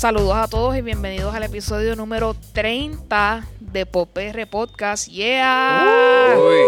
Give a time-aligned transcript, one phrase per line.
[0.00, 5.08] Saludos a todos y bienvenidos al episodio número 30 de Popr Podcast.
[5.08, 6.36] ¡Yeah!
[6.38, 6.64] Uy.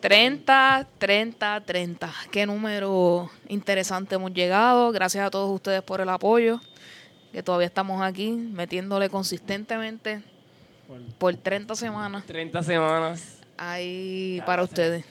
[0.00, 2.14] 30, 30, 30.
[2.32, 4.92] Qué número interesante hemos llegado.
[4.92, 6.58] Gracias a todos ustedes por el apoyo.
[7.32, 10.22] Que todavía estamos aquí metiéndole consistentemente
[11.18, 13.40] por 30 semanas 30 semanas.
[13.58, 15.04] ahí para ustedes.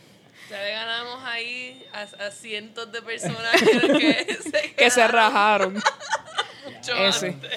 [0.50, 5.76] Ya le ganamos ahí a, a cientos de personas que se, Que se rajaron.
[6.66, 7.28] mucho Ese.
[7.28, 7.52] antes.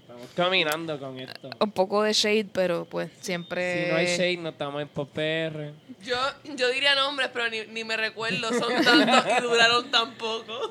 [0.00, 1.50] Estamos caminando con esto.
[1.60, 3.84] Un poco de shade, pero pues siempre.
[3.86, 5.72] Si no hay shade, no estamos en PopR.
[6.02, 6.16] Yo,
[6.56, 8.48] yo diría nombres, pero ni, ni me recuerdo.
[8.48, 10.70] Son tantos y duraron tan poco.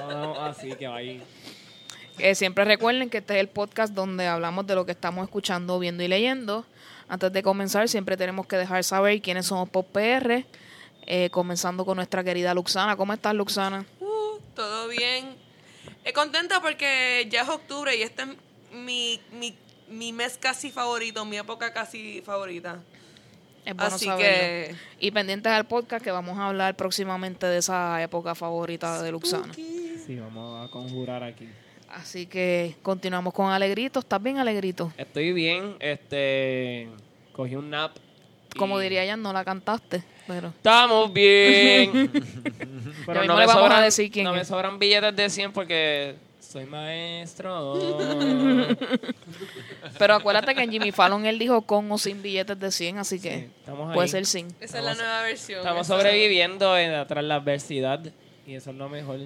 [0.00, 1.22] No, no, así que va ahí.
[2.18, 5.78] Que siempre recuerden que este es el podcast donde hablamos de lo que estamos escuchando,
[5.78, 6.66] viendo y leyendo.
[7.08, 10.44] Antes de comenzar, siempre tenemos que dejar saber quiénes somos Pop PR.
[11.06, 12.94] eh, comenzando con nuestra querida Luxana.
[12.96, 13.84] ¿Cómo estás, Luxana?
[14.00, 15.34] Uh, Todo bien.
[16.04, 18.28] Eh, contenta porque ya es octubre y este es
[18.74, 19.54] mi, mi,
[19.88, 22.80] mi mes casi favorito, mi época casi favorita.
[23.64, 24.24] Es bueno Así saberlo.
[24.24, 24.74] que-
[25.06, 29.52] Y pendientes al podcast que vamos a hablar próximamente de esa época favorita de Luxana.
[29.52, 31.46] Sí, vamos a conjurar aquí.
[31.90, 33.98] Así que continuamos con Alegrito.
[34.00, 34.92] ¿Estás bien, Alegrito?
[34.96, 36.88] Estoy bien, este.
[37.32, 37.96] Cogí un nap.
[38.54, 40.48] y- Como diría ella, no la cantaste, pero...
[40.48, 42.10] Estamos bien.
[43.06, 47.76] Vamos a decir quién no me sobran billetes de 100 porque soy maestro.
[49.98, 53.20] Pero acuérdate que en Jimmy Fallon él dijo con o sin billetes de 100, así
[53.20, 54.10] que Sí, estamos puede ahí.
[54.10, 54.54] ser sin.
[54.60, 55.58] Esa es la nueva versión.
[55.58, 58.00] Estamos sobreviviendo en, tras la adversidad
[58.46, 59.18] y eso es lo mejor.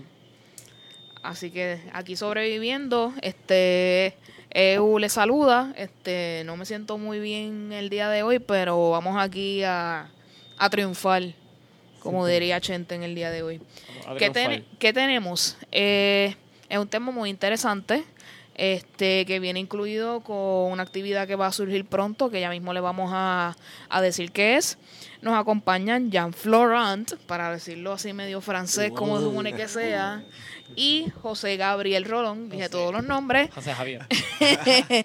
[1.23, 4.17] Así que aquí sobreviviendo, este
[4.51, 9.17] EU le saluda, este no me siento muy bien el día de hoy, pero vamos
[9.19, 10.11] aquí a,
[10.59, 11.23] a triunfar,
[12.01, 13.61] como diría Chente en el día de hoy.
[14.19, 15.57] ¿Qué, ten- qué tenemos?
[15.73, 16.35] Eh,
[16.69, 18.05] es un tema muy interesante,
[18.57, 20.37] este que viene incluido con
[20.73, 23.57] una actividad que va a surgir pronto, que ya mismo le vamos a,
[23.89, 24.79] a decir qué es.
[25.23, 30.23] Nos acompañan Jean Florent, para decirlo así medio francés, como se supone que sea,
[30.77, 34.07] y José Gabriel Rolón, dije todos los nombres, José Javier.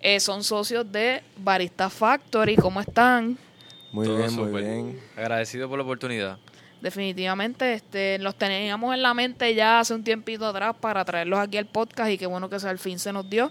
[0.00, 2.56] eh, son socios de Barista Factory.
[2.56, 3.38] ¿Cómo están?
[3.92, 5.00] Muy Todo bien, muy bien.
[5.16, 6.38] Agradecido por la oportunidad.
[6.80, 11.56] Definitivamente, este, los teníamos en la mente ya hace un tiempito atrás para traerlos aquí
[11.56, 13.50] al podcast y qué bueno que al fin se nos dio.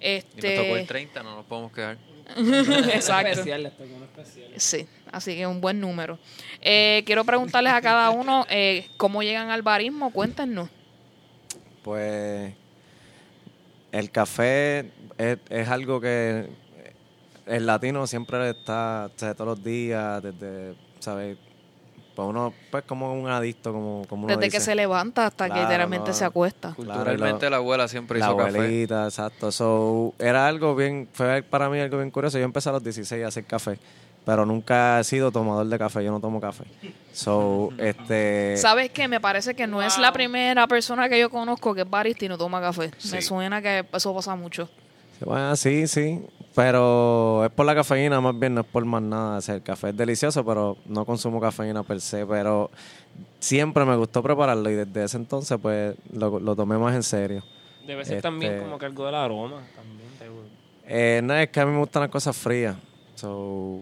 [0.00, 1.98] Y nos tocó el Este, 30, no nos podemos quejar.
[2.94, 3.28] exacto.
[3.28, 4.48] Especial, especial.
[4.56, 6.18] Sí, así que un buen número.
[6.62, 10.70] Eh, quiero preguntarles a cada uno eh, cómo llegan al barismo, cuéntenos.
[11.82, 12.54] Pues
[13.92, 16.48] el café es, es algo que
[17.46, 21.36] el latino siempre está, o sea, todos los días, desde, ¿sabes?
[22.14, 24.66] Pues uno, pues como un adicto, como, como uno Desde que dice.
[24.66, 26.14] se levanta hasta que literalmente no.
[26.14, 26.72] se acuesta.
[26.74, 28.50] Culturalmente Claro, la abuela siempre La hizo café.
[28.50, 29.50] abuelita, exacto.
[29.50, 32.38] So, era algo bien, fue para mí algo bien curioso.
[32.38, 33.80] Yo empecé a los 16 a hacer café,
[34.24, 36.64] pero nunca he sido tomador de café, yo no tomo café.
[37.12, 38.56] So, este...
[38.58, 39.08] ¿Sabes qué?
[39.08, 42.28] Me parece que no es la primera persona que yo conozco que es barista y
[42.28, 42.92] no toma café.
[43.10, 44.68] Me suena que eso pasa mucho.
[45.20, 46.22] Bueno, sí, sí.
[46.54, 49.38] Pero es por la cafeína, más bien, no es por más nada.
[49.38, 52.24] O sea, el café es delicioso, pero no consumo cafeína per se.
[52.26, 52.70] Pero
[53.40, 57.42] siempre me gustó prepararlo y desde ese entonces, pues, lo, lo tomé más en serio.
[57.86, 59.62] Debe ser Este- también como que algo del aroma.
[59.74, 60.46] También, seguro.
[60.86, 62.76] Eh, no, es que a mí me gustan las cosas frías.
[63.16, 63.80] So,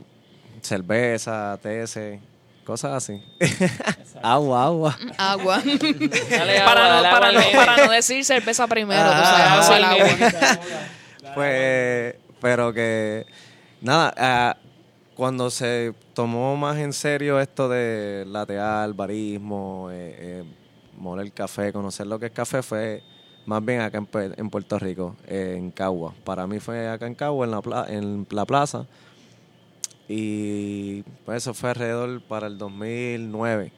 [0.63, 2.19] cerveza, TS,
[2.65, 3.23] cosas así.
[4.23, 4.99] agua, agua.
[5.19, 5.63] Agua.
[6.31, 9.71] Dale para, agua, no, dale para, no, para no decir cerveza primero, tú Ah, sabes,
[9.71, 10.61] ah, el agua.
[11.35, 13.27] Pues, pero que,
[13.83, 14.59] nada, ah,
[15.17, 20.45] cuando se tomó más en serio esto de latear, barismo, eh, eh,
[20.99, 23.03] moler café, conocer lo que es café, fue
[23.47, 24.09] más bien acá en,
[24.39, 26.15] en Puerto Rico, eh, en Cagua.
[26.25, 28.87] Para mí fue acá en Cagua, en la, pla- en la plaza.
[30.09, 33.73] Y pues eso fue alrededor para el 2009.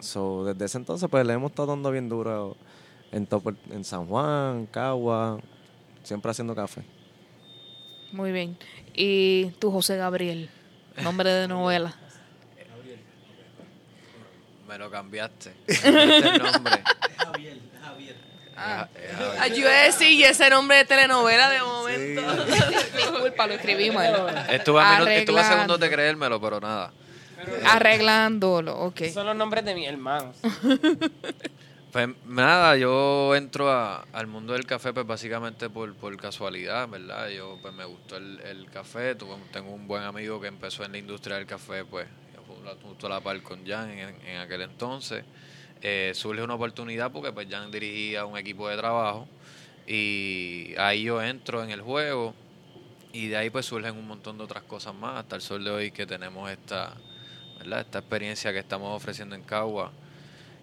[0.00, 2.56] So, desde ese entonces, pues le hemos estado dando bien duro
[3.12, 3.28] en,
[3.70, 5.40] en San Juan, Cagua,
[6.04, 6.84] siempre haciendo café.
[8.12, 8.56] Muy bien.
[8.94, 10.48] Y tú, José Gabriel,
[11.02, 11.94] nombre de novela.
[14.66, 15.52] Me lo cambiaste.
[15.66, 16.82] Este el nombre.
[18.60, 19.38] Ah, es Javier.
[19.40, 22.44] Ah, yo iba a decir, y ese nombre de telenovela de momento.
[22.96, 24.02] Disculpa, lo escribimos.
[24.50, 26.92] Estuve a, minu- estuve a segundos de creérmelo, pero nada.
[27.66, 29.02] Arreglándolo, ok.
[29.14, 30.36] Son los nombres de mis hermanos.
[31.98, 37.28] Pues nada, yo entro a- al mundo del café pues básicamente por, por casualidad, ¿verdad?
[37.30, 40.92] Yo pues me gustó el, el café, tuve, tengo un buen amigo que empezó en
[40.92, 42.06] la industria del café pues
[42.84, 45.24] justo a la par con Jan en, en aquel entonces.
[45.82, 49.28] Eh, surge una oportunidad porque pues Jan dirigía un equipo de trabajo
[49.86, 52.34] Y ahí yo entro en el juego
[53.12, 55.70] y de ahí pues surgen un montón de otras cosas más hasta el sol de
[55.70, 57.02] hoy que tenemos esta,
[57.58, 57.80] ¿verdad?
[57.80, 59.92] esta experiencia que estamos ofreciendo en Cagua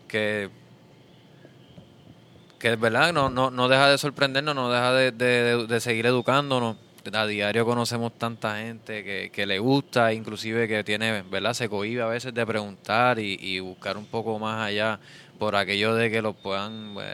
[0.07, 0.51] que
[2.65, 6.07] que es verdad no, no, no deja de sorprendernos, no deja de, de- de seguir
[6.07, 6.77] educándonos.
[7.13, 11.53] A diario conocemos tanta gente que, que le gusta, inclusive que tiene, ¿verdad?
[11.53, 14.99] Se cohibe a veces de preguntar y, y buscar un poco más allá
[15.37, 17.13] por aquello de que lo puedan eh,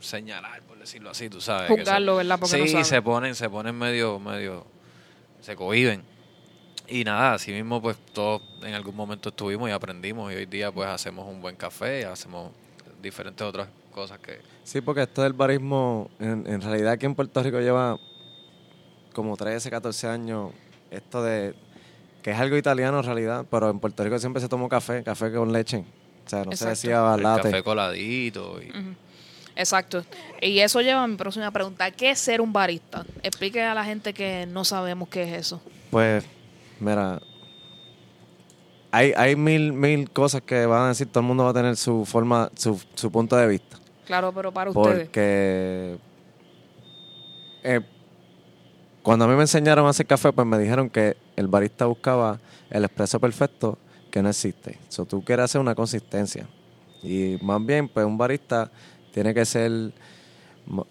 [0.00, 1.68] señalar, por decirlo así, tú sabes.
[1.68, 2.38] Juzgarlo, ¿verdad?
[2.40, 4.64] Porque sí, no se ponen, se ponen medio, medio,
[5.42, 6.02] se cohiben.
[6.88, 10.72] Y nada, así mismo pues todos en algún momento estuvimos y aprendimos y hoy día
[10.72, 12.52] pues hacemos un buen café, hacemos
[13.02, 14.40] diferentes otras cosas que...
[14.64, 17.98] Sí, porque esto del barismo, en, en realidad aquí en Puerto Rico lleva
[19.12, 20.52] como 13, 14 años,
[20.90, 21.54] esto de,
[22.22, 25.32] que es algo italiano en realidad, pero en Puerto Rico siempre se tomó café, café
[25.32, 25.84] con leche.
[26.26, 26.70] O sea, no se Exacto.
[26.70, 27.42] decía El latte.
[27.50, 28.70] café coladito y...
[29.56, 30.04] Exacto.
[30.40, 31.90] Y eso lleva a mi próxima pregunta.
[31.90, 33.04] ¿Qué es ser un barista?
[33.22, 35.60] Explique a la gente que no sabemos qué es eso.
[35.90, 36.24] Pues,
[36.78, 37.20] mira,
[38.92, 41.76] hay, hay mil, mil cosas que van a decir, todo el mundo va a tener
[41.76, 43.76] su forma, su, su punto de vista.
[44.10, 45.04] Claro, pero para ustedes.
[45.04, 45.96] Porque
[47.62, 47.80] eh,
[49.04, 52.40] cuando a mí me enseñaron a hacer café, pues me dijeron que el barista buscaba
[52.70, 53.78] el expreso perfecto
[54.10, 54.78] que no existe.
[54.88, 56.48] So, tú quieres hacer una consistencia.
[57.04, 58.68] Y más bien, pues un barista
[59.12, 59.92] tiene que ser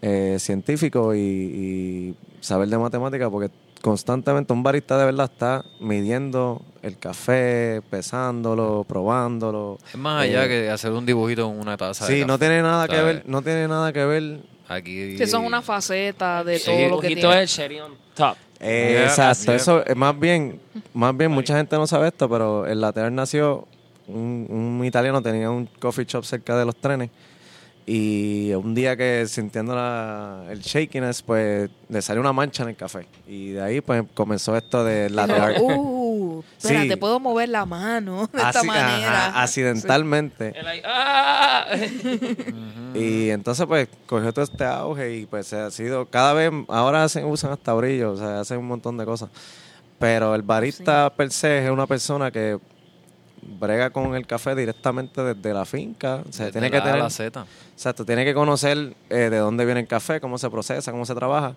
[0.02, 3.52] eh, científico y, y saber de matemática porque
[3.82, 9.78] constantemente un barista de verdad está midiendo el café, pesándolo, probándolo.
[9.92, 12.62] Es más allá Eh, que hacer un dibujito en una taza de Sí, no tiene
[12.62, 15.16] nada que ver, no tiene nada que ver Aquí...
[15.18, 17.42] Que son una faceta de Sí, todo el lo que tiene.
[17.44, 18.36] es cherry on top.
[18.60, 19.56] Eh, Yeah, exacto, yeah.
[19.56, 20.60] eso es más bien,
[20.94, 23.68] más bien mucha gente no sabe esto, pero en la nació
[24.08, 24.46] un,
[24.80, 27.10] un italiano tenía un coffee shop cerca de los trenes
[27.92, 32.76] y un día que sintiendo la- el shakiness, pues le salió una mancha en el
[32.76, 36.88] café y de ahí pues comenzó esto de la uh, espera, Sí.
[36.88, 39.28] te puedo mover la mano de esta manera.
[39.30, 40.54] ajá, accidentalmente.
[40.66, 41.66] Ahí, ¡ah!
[42.94, 47.04] Y entonces pues cogió todo este auge y pues se ha sido, cada vez, ahora
[47.04, 49.30] hacen, usan hasta brillo, o sea, hacen un montón de cosas.
[50.00, 52.58] Pero el barista per se es una persona que
[53.42, 56.24] brega con el café directamente desde la finca.
[56.28, 57.46] O sea, desde tiene que tener, la Z.
[57.74, 61.16] exacto, tiene que conocer eh, de dónde viene el café, cómo se procesa, cómo se
[61.16, 61.56] trabaja.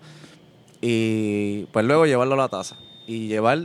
[0.80, 2.76] Y pues luego llevarlo a la taza.
[3.06, 3.60] Y llevar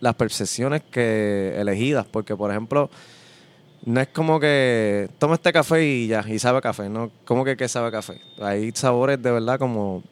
[0.00, 2.90] las percepciones que elegidas, porque por ejemplo,
[3.84, 7.10] no es como que toma este café y ya, y sabe a café, ¿no?
[7.24, 8.20] ¿Cómo que, que sabe a café?
[8.40, 10.02] Hay sabores de verdad como...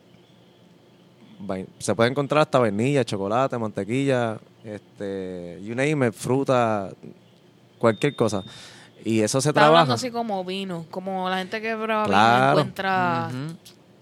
[1.79, 6.91] Se puede encontrar hasta vainilla, chocolate, mantequilla, este, you name it, fruta,
[7.79, 8.43] cualquier cosa.
[9.05, 9.95] Y eso se Está hablando trabaja.
[9.95, 13.31] así como vino, como la gente que prueba vino encuentra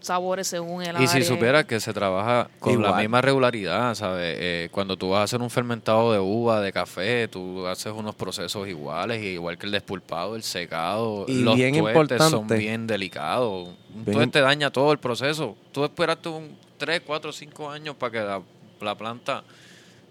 [0.00, 4.36] sabores según el Y si supieras que se trabaja con la misma regularidad, ¿sabes?
[4.40, 8.14] Eh, cuando tú vas a hacer un fermentado de uva, de café, tú haces unos
[8.14, 11.24] procesos iguales, igual que el despulpado, el secado.
[11.28, 11.74] Y los bien
[12.18, 13.68] son bien delicados.
[13.94, 15.56] Un Bien- tueste daña todo el proceso.
[15.72, 18.42] Tú esperaste un 3, 4, 5 años para que la,
[18.80, 19.44] la planta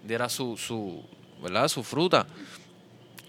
[0.04, 1.02] diera su, su,
[1.42, 1.68] ¿verdad?
[1.68, 2.26] su fruta.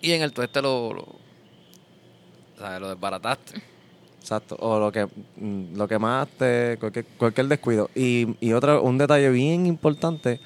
[0.01, 3.61] Y en el tueste lo, lo, lo desbarataste.
[4.19, 7.89] Exacto, o lo que mm, lo quemaste, cualquier, cualquier descuido.
[7.95, 10.39] Y, y otro, un detalle bien importante,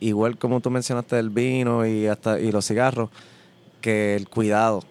[0.00, 3.10] igual como tú mencionaste del vino y hasta y los cigarros,
[3.80, 4.82] que el cuidado.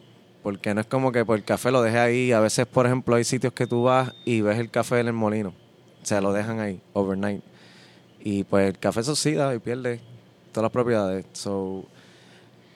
[0.44, 2.32] Porque no es como que por el café lo dejes ahí.
[2.32, 5.14] A veces, por ejemplo, hay sitios que tú vas y ves el café en el
[5.14, 5.54] molino.
[6.08, 7.44] O sea, lo dejan ahí, overnight.
[8.22, 10.00] Y pues el café se oxida y pierde
[10.54, 11.26] todas las propiedades.
[11.34, 11.84] So,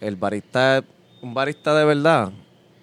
[0.01, 0.83] el barista,
[1.21, 2.33] un barista de verdad,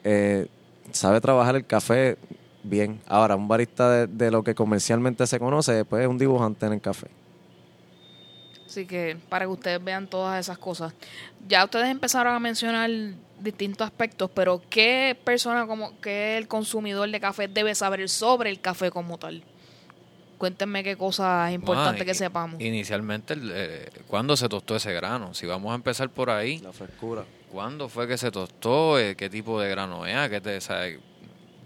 [0.04, 0.46] eh,
[0.90, 2.16] sabe trabajar el café
[2.62, 2.98] bien.
[3.06, 6.72] Ahora, un barista de, de lo que comercialmente se conoce, pues es un dibujante en
[6.72, 7.08] el café.
[8.64, 10.94] Así que para que ustedes vean todas esas cosas.
[11.46, 12.88] Ya ustedes empezaron a mencionar
[13.38, 18.62] distintos aspectos, pero ¿qué persona como que el consumidor de café debe saber sobre el
[18.62, 19.44] café como tal?
[20.38, 22.60] Cuéntenme qué cosas es importante Ah, que sepamos.
[22.60, 25.34] Inicialmente, eh, ¿cuándo se tostó ese grano?
[25.34, 27.24] Si vamos a empezar por ahí, La frescura.
[27.50, 28.98] ¿cuándo fue que se tostó?
[28.98, 30.28] Eh, ¿Qué tipo de grano era?
[30.30, 31.00] ¿Qué, te, sabe,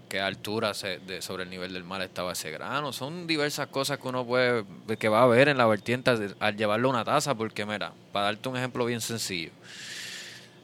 [0.09, 2.91] qué altura se- de, sobre el nivel del mar estaba ese grano?
[2.93, 4.65] Son diversas cosas que uno puede,
[4.97, 7.93] que va a ver en la vertiente al, al llevarlo a una taza, porque mira,
[8.11, 9.51] para darte un ejemplo bien sencillo,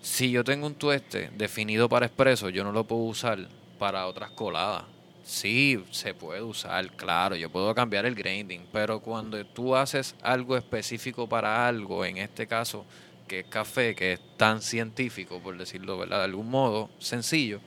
[0.01, 3.47] si yo tengo un tueste definido para expreso, yo no lo puedo usar
[3.77, 4.83] para otras coladas.
[5.29, 10.57] Sí, se puede usar, claro, yo puedo cambiar el grinding, pero cuando tú haces algo
[10.57, 12.83] específico para algo, en este caso,
[13.27, 16.17] que es café, que es tan científico, por decirlo ¿verdad?
[16.17, 17.59] de algún modo, sencillo,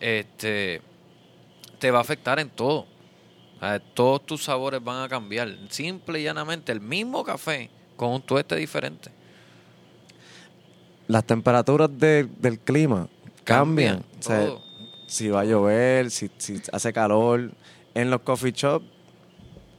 [0.00, 0.80] este
[1.80, 2.86] te va a afectar en todo.
[3.58, 5.52] sea, todos tus sabores van a cambiar.
[5.70, 9.10] Simple y llanamente, el mismo café con un tueste diferente.
[11.08, 13.08] Las temperaturas de- del clima
[13.42, 13.96] cambian.
[13.96, 14.71] Cambian, O sea, todo.
[15.12, 17.50] Si va a llover, si, si hace calor.
[17.94, 18.86] En los coffee shops,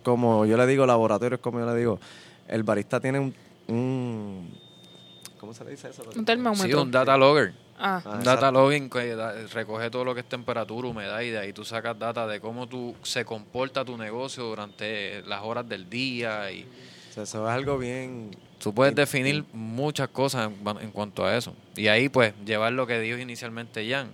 [0.03, 1.99] como yo le digo, laboratorios, como yo le digo,
[2.47, 3.33] el barista tiene un...
[3.67, 4.57] un-
[5.39, 6.03] ¿Cómo se le dice eso?
[6.15, 6.67] Un termómetro.
[6.67, 7.53] Sí, un data logger.
[7.79, 11.31] Ah, Ah, Un data logging que da- recoge todo lo que es temperatura, humedad y
[11.31, 15.67] de ahí tú sacas data de cómo tú se comporta tu negocio durante las horas
[15.67, 16.63] del día y
[17.09, 18.29] O sea, eso es algo bien...
[18.59, 21.53] tú puedes definir muchas cosas en, en cuanto a eso.
[21.75, 24.11] Y ahí pues llevar lo que dijo inicialmente Jan,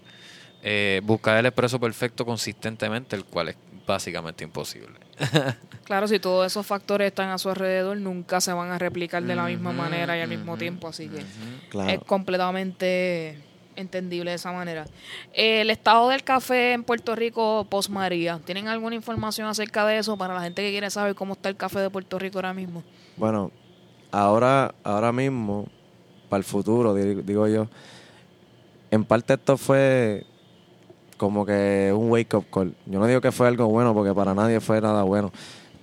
[0.61, 4.99] eh, buscar el expreso perfecto consistentemente, el cual es básicamente imposible.
[5.83, 9.35] claro, si todos esos factores están a su alrededor, nunca se van a replicar de
[9.35, 11.61] la misma Ujú, manera y al mismo ujú, tiempo, así que ujú.
[11.69, 11.91] Claro.
[11.91, 14.85] es completamente entendible de esa manera.
[15.31, 20.17] El estado del café en Puerto Rico post María, ¿tienen alguna información acerca de eso
[20.17, 22.83] para la gente que quiere saber cómo está el café de Puerto Rico ahora mismo?
[23.15, 23.51] Bueno,
[24.11, 25.67] ahora, ahora mismo,
[26.27, 27.67] para el futuro, di- digo yo,
[28.91, 30.23] en parte esto fue
[31.19, 32.73] como que un wake-up call.
[32.88, 35.31] Yo no digo que fue algo bueno porque para nadie fue nada bueno,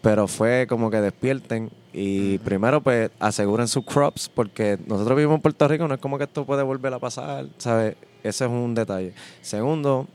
[0.02, 5.42] pero fue como que despierten y primero pues aseguren sus crops porque nosotros vivimos en
[5.42, 7.94] Puerto Rico, no es como que esto puede volver a pasar, ¿sabes?
[8.24, 9.12] Ese es un detalle.
[9.42, 10.06] Segundo,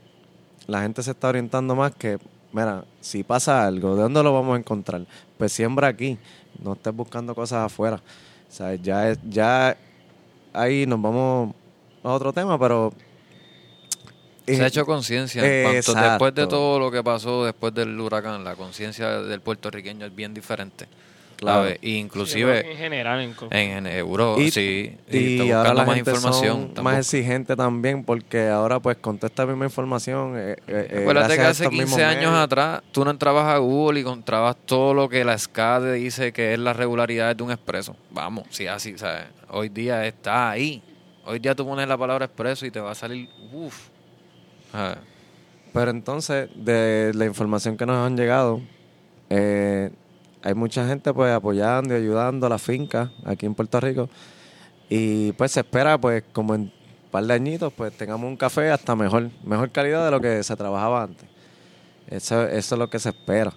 [0.66, 2.18] la gente se está orientando más que,
[2.52, 5.06] mira, si pasa algo, ¿de dónde lo vamos a encontrar?
[5.38, 6.18] Pues siembra aquí,
[6.62, 8.00] no estés buscando cosas afuera.
[8.48, 9.76] Sea, ya, es- ya
[10.52, 11.54] ahí nos vamos
[12.02, 12.92] a otro tema, pero...
[14.46, 15.42] Se eh, ha hecho conciencia.
[15.72, 16.08] Exacto.
[16.10, 20.34] Después de todo lo que pasó después del huracán, la conciencia del puertorriqueño es bien
[20.34, 20.86] diferente.
[21.36, 21.62] Claro.
[21.64, 21.78] ¿sabes?
[21.82, 24.96] Inclusive en general, en en, en Euro, Y- sí.
[25.10, 26.70] Y, Y, está ahora buscando la más gente información.
[26.76, 30.34] son más exigente también porque ahora pues con toda esta misma información...
[30.38, 33.46] eh, eh, eh, Acuérdate que hace estos 15 mismos años medios- atrás tú no entrabas
[33.48, 37.42] a Google y encontrabas todo lo que la SCADE dice que es la regularidad de
[37.42, 37.96] un expreso.
[38.12, 39.24] Vamos, si así, ¿sabes?
[39.48, 40.80] Hoy día está ahí.
[41.24, 43.28] Hoy día tú pones la palabra expreso y te va a salir,
[44.72, 44.98] uff.
[45.72, 48.60] Pero entonces, de la información que nos han llegado,
[49.30, 49.90] eh,
[50.42, 54.10] hay mucha gente pues apoyando y ayudando a la finca aquí en Puerto Rico.
[54.90, 56.72] Y pues se espera pues como en un
[57.10, 60.54] par de añitos pues tengamos un café hasta mejor, mejor calidad de lo que se
[60.56, 61.26] trabajaba antes.
[62.08, 63.54] Eso, eso es lo que se espera.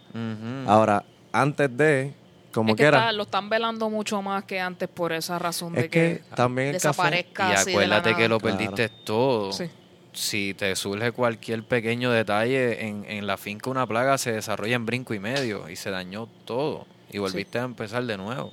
[0.67, 1.03] Ahora,
[1.33, 2.13] antes de,
[2.53, 5.73] como es que quiera, está- lo están velando mucho más que antes por esa razón
[5.73, 6.87] de que, que, también el café...
[6.87, 8.57] desaparezca Y así de la acuérdate que lo Claro.
[8.57, 9.51] perdiste todo.
[9.51, 9.65] Sí.
[10.15, 14.85] Si te surge cualquier pequeño detalle en, en la finca, una plaga se desarrolla en
[14.85, 16.87] brinco y medio y se dañó todo.
[17.11, 18.51] Y volviste a empezar de nuevo.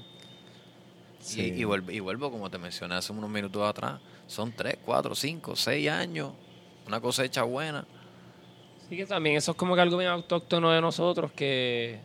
[1.21, 1.52] Sí.
[1.57, 5.14] Y, y, vuelvo, y vuelvo, como te mencioné hace unos minutos atrás, son 3, 4,
[5.14, 6.33] 5, 6 años,
[6.87, 7.85] una cosecha buena.
[8.88, 12.00] Sí que también eso es como que algo bien autóctono de nosotros que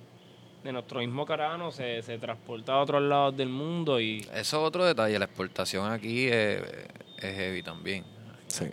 [0.63, 4.53] de nuestro mismo carano se, se transporta a otros lados del mundo y Eso es
[4.53, 6.61] otro detalle, la exportación aquí es,
[7.17, 8.03] es heavy también.
[8.47, 8.65] Sí.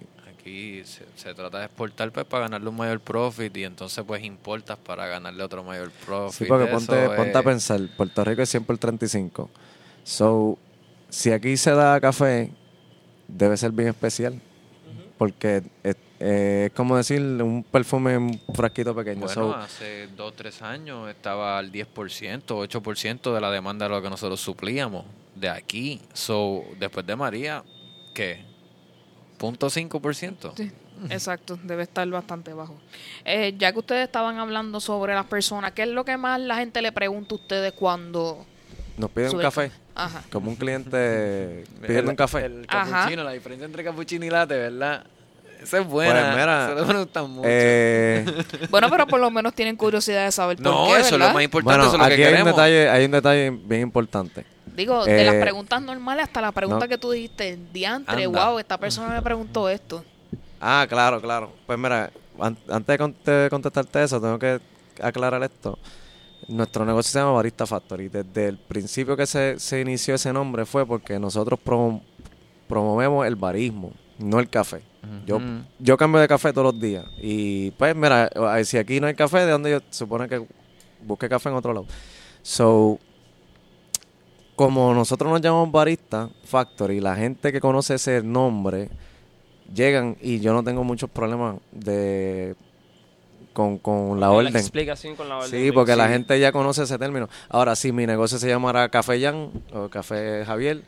[0.44, 4.22] Aquí se, se trata de exportar pues para ganarle un mayor profit y entonces pues
[4.22, 6.36] importas para ganarle otro mayor profit.
[6.36, 9.48] Sí, porque ponte, ponte a pensar, Puerto Rico es 100 por 35.
[10.02, 10.58] So,
[11.08, 12.50] si aquí se da café,
[13.26, 14.38] debe ser bien especial.
[15.16, 19.20] Porque es, eh, es como decir un perfume en un frasquito pequeño.
[19.20, 24.02] Bueno, So, hace 2, 3 años estaba al 10%, 8% de la demanda de lo
[24.02, 26.02] que nosotros suplíamos de aquí.
[26.12, 27.64] So, después de María,
[28.12, 28.52] ¿qué?
[29.52, 30.52] ¿0.5%?
[30.56, 30.70] Sí,
[31.10, 32.76] exacto, debe estar bastante bajo.
[33.24, 36.56] Eh, ya que ustedes estaban hablando sobre las personas, ¿qué es lo que más la
[36.56, 38.46] gente le pregunta a ustedes cuando
[38.96, 39.70] nos piden un café.
[39.94, 40.22] Ajá.
[40.30, 42.46] Como un cliente pidiendo un café.
[42.46, 42.90] El Ajá.
[42.90, 45.04] cappuccino, la diferencia entre cappuccino y latte, ¿verdad?
[45.60, 46.20] Esa es buena.
[46.20, 47.48] Pues mira, Eso me gusta mucho.
[47.50, 48.24] Eh,
[48.70, 51.32] Bueno, pero por lo menos tienen curiosidad de saber por no, qué, eso es lo
[51.32, 53.80] más importante, bueno, eso es lo aquí que hay un, detalle, hay un detalle bien
[53.80, 54.44] importante.
[54.74, 56.88] Digo, de las Eh, preguntas normales hasta la pregunta no.
[56.88, 58.46] que tú dijiste, diantre, Anda.
[58.48, 60.04] wow, esta persona me preguntó esto.
[60.60, 61.52] Ah, claro, claro.
[61.66, 64.60] Pues mira, an- antes de con- de contestarte eso, tengo que
[65.00, 65.78] aclarar esto.
[66.48, 68.08] Nuestro negocio se llama Barista Factory.
[68.08, 72.02] Desde el principio que se, se inició ese nombre fue porque nosotros promo-
[72.68, 74.82] promovemos el barismo, no el café.
[75.26, 75.38] Yo,
[75.78, 77.04] yo cambio de café todos los días.
[77.20, 80.46] Y pues mira, eh, si aquí no hay café, ¿de dónde yo supone que
[81.02, 81.86] busque café en otro lado?
[82.42, 82.98] So,
[84.56, 88.88] como nosotros nos llamamos Barista Factory, la gente que conoce ese nombre
[89.72, 92.54] llegan y yo no tengo muchos problemas de
[93.52, 94.56] con, con la la orden.
[94.56, 95.50] explicación con la orden.
[95.50, 97.28] Sí, porque la gente ya conoce ese término.
[97.48, 100.82] Ahora, si mi negocio se llamara Café Jan o Café Javier,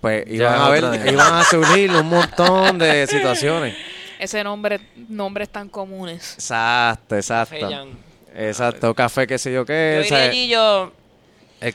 [0.00, 3.76] pues iban a ver, iban a surgir un montón de situaciones.
[4.18, 6.34] Ese nombre, nombres tan comunes.
[6.34, 7.56] Exacto, exacto.
[7.60, 7.88] Café Jan.
[8.34, 10.06] Exacto, café, qué sé yo qué.
[10.48, 10.90] Yo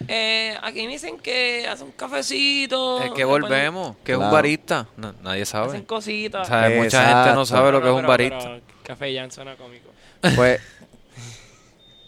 [0.08, 3.02] eh, aquí me dicen que hacen un cafecito.
[3.04, 4.88] es que volvemos, que es un barista.
[4.98, 5.84] No, nadie Hacen sabe.
[5.86, 6.48] cositas.
[6.48, 8.38] O sea, mucha gente no sabe lo que es un barista.
[8.40, 9.90] pero Café ya suena cómico.
[10.36, 10.60] Pues,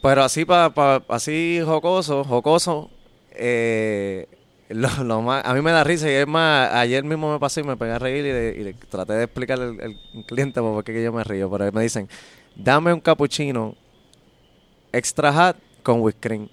[0.01, 2.89] pero así pa, pa- así jocoso, jocoso,
[3.31, 4.27] eh,
[4.69, 7.61] lo, lo más, a mí me da risa y es más, ayer mismo me pasé
[7.61, 9.81] y me pegué a reír y, le- y le traté de explicarle al,
[10.15, 12.07] al cliente por qué que yo me río, pero me dicen,
[12.55, 13.75] dame un cappuccino
[14.93, 16.49] extra hot con whipped cream.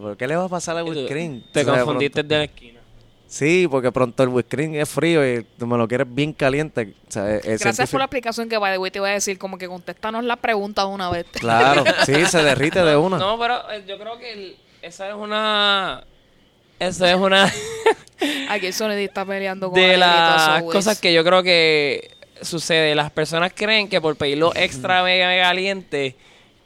[0.00, 1.42] ¿Por qué le va a pasar whipped cream?
[1.52, 2.80] Te O sea, confundiste pronto- de la esquina.
[3.28, 6.94] Sí, porque pronto el cream es frío y tú me lo quieres bien caliente.
[7.08, 9.36] O sea, es- es Gracias por la explicación que va de te iba a decir,
[9.38, 11.26] como que contéstanos la pregunta de una vez.
[11.32, 13.18] Claro, sí, se derrite de una.
[13.18, 16.04] No, pero eh, yo creo que el- esa es una.
[16.78, 17.50] Esa es una
[18.50, 22.10] Aquí el sonidista está peleando con de las gritoso, cosas que yo creo que
[22.42, 22.94] sucede.
[22.94, 26.16] Las personas creen que por pedirlo extra mega, mega caliente,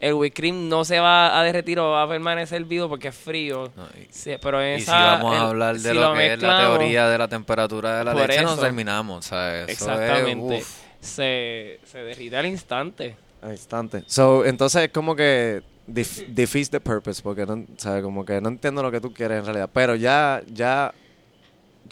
[0.00, 3.14] el whipped cream no se va a derretir o va a permanecer vivo porque es
[3.14, 3.71] frío.
[3.76, 6.33] No, y- Sí, pero en Y si vamos el- a hablar de si lo, que
[6.33, 8.62] es la teoría de la temperatura de la leche, nos eso.
[8.62, 9.69] terminamos, ¿sabes?
[9.69, 10.64] Eso es, Exactamente.
[11.00, 13.16] se, se derrite al instante.
[13.42, 14.02] Al instante.
[14.07, 18.02] So, entonces es como que def- defeats the purpose, porque no, ¿sabe?
[18.02, 19.69] Como que no entiendo lo que tú quieres en realidad.
[19.73, 20.92] Pero ya, ya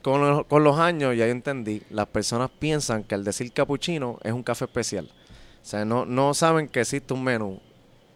[0.02, 4.18] con, los- con los años ya yo entendí, las personas piensan que al decir cappuccino
[4.22, 5.10] es un café especial.
[5.62, 7.60] O sea, no, no saben que existe un menú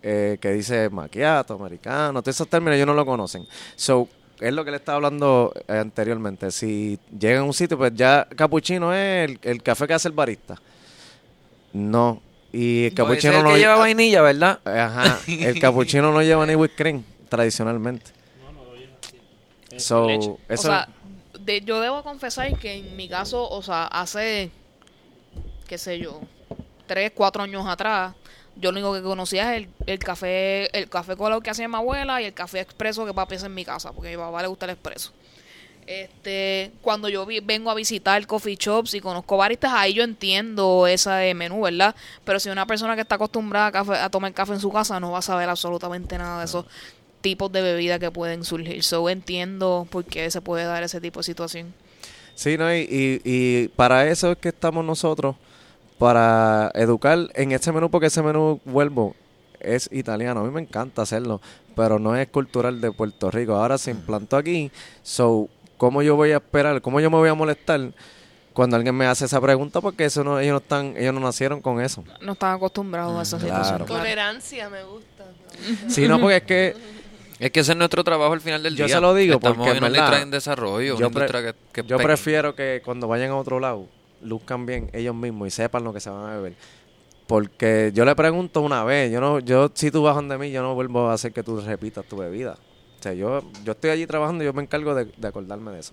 [0.02, 3.46] eh, que dice macchiato, americano, todos esos términos ellos no lo conocen.
[3.76, 4.08] So,
[4.40, 6.50] es lo que le estaba hablando eh, anteriormente.
[6.50, 10.14] Si llega a un sitio, pues ya cappuccino es el, el café que hace el
[10.14, 10.56] barista.
[11.72, 12.20] No.
[12.52, 14.60] Y el Puede cappuccino ser no que lleva vainilla, ¿verdad?
[14.64, 15.18] Ajá.
[15.26, 18.10] El cappuccino no lleva ni whipped cream tradicionalmente.
[19.78, 20.28] So, leche.
[20.28, 20.88] O eso sea,
[21.40, 24.50] de- yo debo confesar que en mi caso, o sea, hace,
[25.66, 26.20] qué sé yo,
[26.86, 28.14] tres, cuatro años atrás,
[28.56, 31.76] yo lo único que conocía es el, el café, el café color que hacía mi
[31.76, 34.42] abuela y el café expreso que papi hace en mi casa, porque a mi papá
[34.42, 35.12] le gusta el expreso.
[35.86, 41.34] Este, cuando yo vengo a visitar coffee shops y conozco baristas, ahí yo entiendo ese
[41.34, 41.96] menú, ¿verdad?
[42.24, 45.00] Pero si una persona que está acostumbrada a, café- a tomar café en su casa
[45.00, 46.66] no va a saber absolutamente nada de esos
[47.20, 48.82] tipos de bebidas que pueden surgir.
[48.84, 51.74] So entiendo por qué se puede dar ese tipo de situación.
[52.36, 52.72] Sí, ¿no?
[52.74, 55.34] Y, y para eso es que estamos nosotros,
[55.98, 59.14] para educar en ese menú, porque ese menú, vuelvo,
[59.60, 60.40] es italiano.
[60.40, 61.40] A mí me encanta hacerlo,
[61.76, 63.54] pero no es cultural de Puerto Rico.
[63.54, 64.70] Ahora se implantó aquí,
[65.02, 66.80] so, ¿cómo yo voy a esperar?
[66.82, 67.80] ¿Cómo yo me voy a molestar
[68.52, 69.80] cuando alguien me hace esa pregunta?
[69.80, 72.02] Porque eso no, ellos no están, ellos no nacieron con eso.
[72.20, 73.64] No están acostumbrados a esa Claro.
[73.64, 73.86] situación.
[73.86, 75.24] Tolerancia me gusta.
[75.62, 75.90] me gusta.
[75.90, 76.76] Sí, no, porque es que
[77.38, 78.94] Es que ese es nuestro trabajo al final del Yo día.
[78.96, 81.54] se lo digo Estamos porque, en en una verdad, industria en desarrollo, yo una pre-
[81.72, 83.86] que, Yo prefiero que cuando vayan a otro lado,
[84.22, 86.54] luzcan bien ellos mismos y sepan lo que se van a beber.
[87.26, 90.62] Porque yo le pregunto una vez, yo no, yo si tú vas de mí, yo
[90.62, 92.56] no vuelvo a hacer que tú repitas tu bebida.
[92.98, 95.80] O sea, yo, yo estoy allí trabajando y yo me encargo de, de acordarme de
[95.80, 95.92] eso.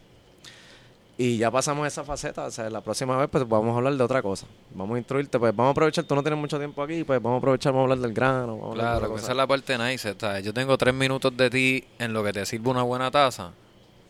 [1.18, 4.04] Y ya pasamos esa faceta, o sea, la próxima vez pues vamos a hablar de
[4.04, 4.48] otra cosa.
[4.74, 7.38] Vamos a instruirte, pues vamos a aprovechar, tú no tienes mucho tiempo aquí, pues vamos
[7.38, 8.58] a aprovechar, vamos a hablar del grano.
[8.58, 9.24] Vamos a hablar de Claro, cosa.
[9.24, 10.16] esa es la parte nice.
[10.18, 10.46] ¿sabes?
[10.46, 13.52] Yo tengo tres minutos de ti en lo que te sirve una buena taza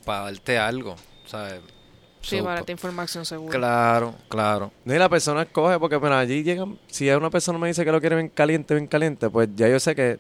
[0.05, 1.61] para darte algo, ¿sabes?
[2.21, 3.57] Sí, So, esta información segura.
[3.57, 4.71] Claro, claro.
[4.83, 7.91] No, y la persona escoge, porque mira, allí llegan, si una persona me dice que
[7.91, 10.19] lo quiere bien caliente, bien caliente, pues ya yo sé que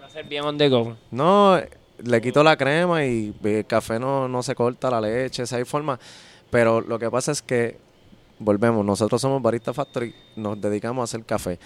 [0.00, 0.96] Va a ser bien on the go.
[1.10, 1.58] No,
[2.02, 5.64] le quito la crema y el café no, no se corta la leche, esa hay
[5.64, 5.98] forma.
[6.50, 7.78] Pero lo que pasa es que,
[8.38, 11.58] volvemos, nosotros somos Barista Factory, nos dedicamos a hacer café.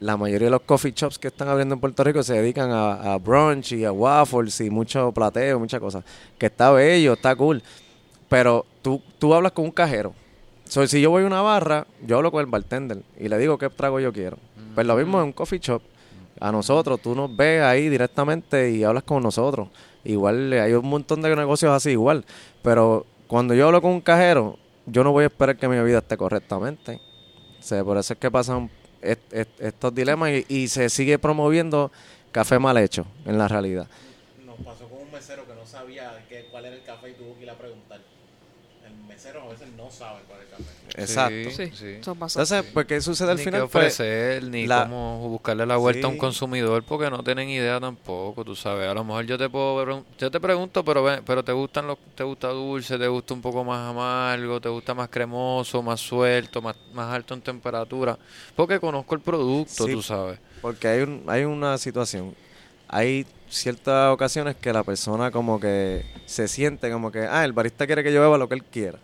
[0.00, 3.14] La mayoría de los coffee shops que están abriendo en Puerto Rico se dedican a,
[3.14, 6.04] a brunch y a waffles y mucho plateo, muchas cosas.
[6.38, 7.62] Que está bello, está cool.
[8.28, 10.14] Pero tú, tú hablas con un cajero.
[10.64, 13.56] So, si yo voy a una barra, yo hablo con el bartender y le digo
[13.56, 14.36] qué trago yo quiero.
[14.74, 15.82] Pues lo mismo en un coffee shop.
[16.40, 19.68] A nosotros, tú nos ves ahí directamente y hablas con nosotros.
[20.04, 22.24] Igual eh, hay un montón de negocios así, igual.
[22.62, 25.98] Pero cuando yo hablo con un cajero, yo no voy a esperar que mi bebida
[25.98, 27.00] esté correctamente.
[27.58, 28.70] O sea, por eso es que pasan
[29.02, 31.90] est- est- estos dilemas y, y se sigue promoviendo
[32.30, 33.88] café mal hecho en la realidad.
[34.46, 37.34] Nos pasó con un mesero que no sabía qué, cuál era el café y tuvo
[37.36, 37.87] que ir a preguntar.
[39.36, 41.02] A veces no sabe cuál es el café.
[41.02, 41.50] Exacto.
[41.50, 41.86] Sí, sí.
[41.96, 43.62] Entonces, pues, ¿qué sucede al ni final?
[43.62, 47.48] qué Pues, ofrecer, ni la- cómo buscarle la vuelta a un consumidor porque no tienen
[47.48, 48.88] idea tampoco, tú sabes.
[48.88, 52.24] A lo mejor yo te puedo yo te pregunto, pero pero te gustan los te
[52.24, 56.74] gusta dulce, te gusta un poco más amargo, te gusta más cremoso, más suelto, más,
[56.92, 58.18] más alto en temperatura,
[58.56, 59.92] porque conozco el producto, Sí.
[59.92, 60.38] tú sabes.
[60.60, 62.34] Porque hay, un, hay una situación.
[62.88, 67.86] Hay ciertas ocasiones que la persona como que se siente como que, ah, el barista
[67.86, 68.98] quiere que yo beba lo que él quiera.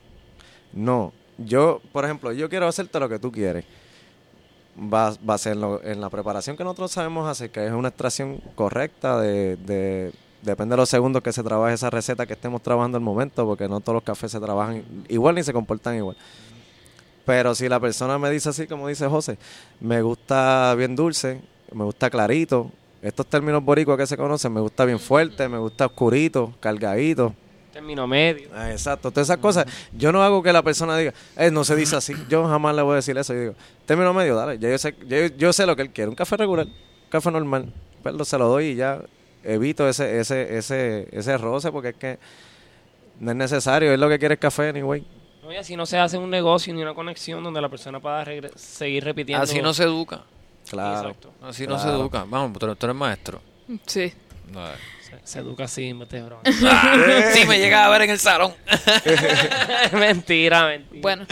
[0.75, 1.13] No.
[1.39, 3.65] Yo, por ejemplo, yo quiero hacerte lo que tú quieres.
[4.79, 8.41] va, va a ser en, la preparación que nosotros sabemos hacer, que es una extracción
[8.55, 12.99] correcta de, de- depende de los segundos que se trabaje esa receta que estemos trabajando
[12.99, 16.17] al momento, porque no todos los cafés se trabajan igual ni se comportan igual.
[17.25, 19.39] Pero si la persona me dice así, como dice José,
[19.81, 21.41] me gusta bien dulce,
[21.73, 25.87] me gusta clarito, estos términos boricuas que se conocen, me gusta bien fuerte, me gusta
[25.87, 27.35] oscurito, cargadito.
[27.75, 28.51] Término medio.
[28.55, 29.67] Ah, Exacto, todas esas cosas.
[29.93, 32.15] Yo no hago que la persona diga, eh, no se dice así.
[32.29, 33.35] Yo jamás le voy a decir eso.
[33.35, 34.61] Yo digo, término medio, dale.
[34.61, 36.09] Ya yo, sé, yo, yo sé lo que él quiere.
[36.09, 37.73] Un café regular, un café normal.
[38.05, 39.01] Pero se lo doy y ya
[39.43, 42.19] evito ese, ese, ese, ese roce porque es que
[43.19, 43.93] no es necesario.
[43.93, 45.05] Él lo que quiere es café, anyway.
[45.43, 48.25] No, y así no se hace un negocio ni una conexión donde la persona pueda
[48.55, 49.43] seguir repitiendo.
[49.43, 50.23] Así no se educa.
[50.71, 51.09] Claro.
[51.09, 51.33] Exacto.
[51.43, 52.25] Así no se educa.
[52.29, 53.41] Vamos, tú, tú eres maestro.
[53.85, 54.13] Sí.
[54.53, 54.75] No, eh.
[55.23, 56.43] Se, se educa así, mete broma.
[57.33, 58.53] sí, me llega a ver en el salón.
[59.93, 61.01] mentira, mentira.
[61.01, 61.27] Bueno,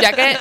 [0.00, 0.36] ya que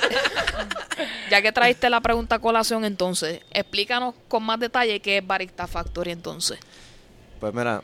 [1.29, 5.67] ya que traiste la pregunta a colación, entonces, explícanos con más detalle qué es Barista
[5.67, 6.59] Factory entonces.
[7.39, 7.81] Pues mira,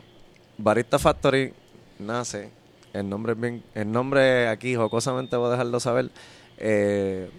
[0.57, 1.53] Barista Factory
[1.99, 2.49] nace,
[2.93, 6.09] el nombre es bien, el nombre aquí jocosamente voy a dejarlo saber.
[6.57, 7.29] Eh,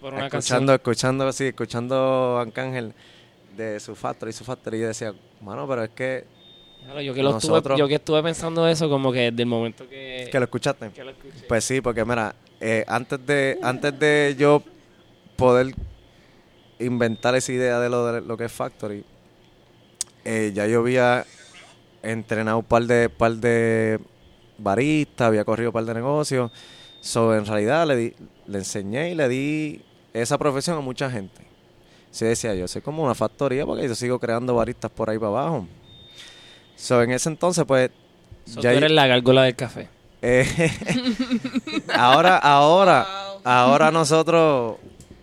[0.00, 2.94] por una escuchando, escuchando, sí, escuchando a Arcángel
[3.56, 6.35] de su factory, su factory, yo decía, mano, pero es que, canción.
[6.86, 9.48] Claro, yo, que lo estuve, nosotros- yo que estuve pensando eso como que desde el
[9.48, 10.90] momento que, que lo escuchaste.
[10.90, 11.44] que lo escuché.
[11.48, 14.62] Pues sí, porque mira, eh, antes de antes de yo
[15.36, 15.74] poder
[16.78, 19.04] inventar esa idea de lo, de lo que es Factory,
[20.24, 21.26] eh, ya yo había
[22.02, 23.98] entrenado un par de, par de
[24.58, 26.50] baristas, había corrido un par de negocios.
[27.00, 28.14] So, en realidad le, di-
[28.46, 31.40] le enseñé y le di esa profesión a mucha gente.
[32.10, 35.28] Sí decía yo, soy como una factoría porque yo sigo creando baristas por ahí para
[35.28, 35.66] abajo.
[36.76, 37.90] So, en ese entonces, pues...
[38.44, 39.88] So, ya tú eres la gárgola del café.
[40.22, 40.46] eh,
[41.94, 43.06] ahora, ahora,
[43.44, 44.76] ahora nosotros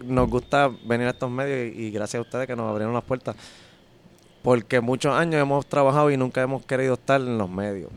[0.04, 3.04] nos gusta venir a estos medios y, y gracias a ustedes que nos abrieron las
[3.04, 3.36] puertas.
[4.42, 7.90] Porque muchos años hemos trabajado y nunca hemos querido estar en los medios.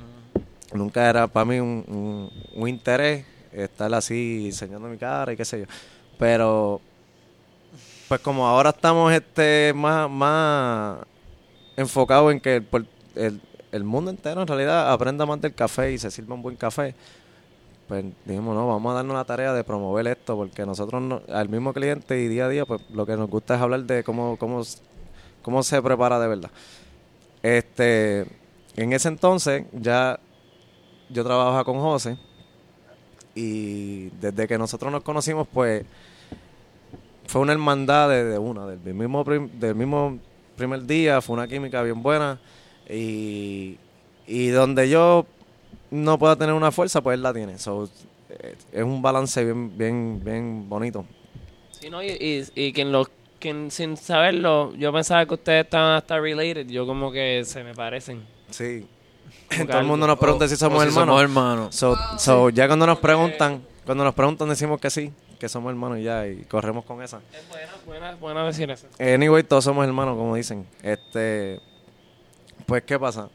[0.73, 2.31] Nunca era para mí un, un-
[2.63, 5.67] un interés estar así enseñando mi cara y qué sé yo.
[6.19, 6.81] Pero,
[8.09, 10.99] pues como ahora estamos este más, más
[11.77, 12.67] enfocados en que el,
[13.17, 13.41] el,
[13.77, 16.95] el mundo entero en realidad aprenda más del café y se sirva un buen café,
[17.89, 21.49] pues dijimos, no, vamos a darnos la tarea de promover esto, porque nosotros, no- al
[21.49, 24.37] mismo cliente y día a día, pues lo que nos gusta es hablar de cómo,
[24.39, 24.63] cómo,
[25.43, 26.51] cómo se prepara de verdad.
[27.43, 28.27] Este,
[28.77, 30.19] en ese entonces ya
[31.11, 32.19] yo trabajaba con José
[33.35, 35.85] y desde que nosotros nos conocimos, pues
[37.27, 40.19] fue una hermandad de, una, del mismo, del mismo
[40.57, 42.41] primer día, fue una química bien buena
[42.89, 43.79] y,
[44.27, 45.27] y donde yo
[45.91, 47.59] no pueda tener una fuerza, pues él la tiene.
[47.59, 47.89] So,
[48.31, 51.05] eh, es un balance bien, bien, bien bonito.
[51.71, 53.07] Sí, no, y, y, y quien lo,
[53.39, 56.67] quien sin saberlo, yo pensaba que ustedes estaban hasta related.
[56.67, 58.25] Yo como que se me parecen.
[58.51, 58.87] Sí.
[59.49, 61.09] Como que Todo el mundo nos pregunta si somos si hermanos.
[61.09, 61.75] Somos hermanos.
[61.75, 65.99] So, so, ya cuando nos preguntan, cuando nos preguntan decimos que sí, que somos hermanos
[65.99, 67.21] y ya, y corremos con esa.
[67.33, 68.87] Es buena, buena, buena decir eso.
[68.99, 70.67] Anyway, todos somos hermanos, como dicen.
[70.83, 71.61] Este,
[72.67, 73.29] pues, ¿qué pasa?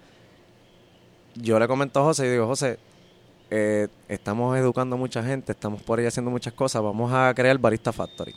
[1.35, 2.77] Yo le comento a José y digo, José,
[3.49, 7.57] eh, estamos educando a mucha gente, estamos por ahí haciendo muchas cosas, vamos a crear
[7.57, 8.35] Barista Factory.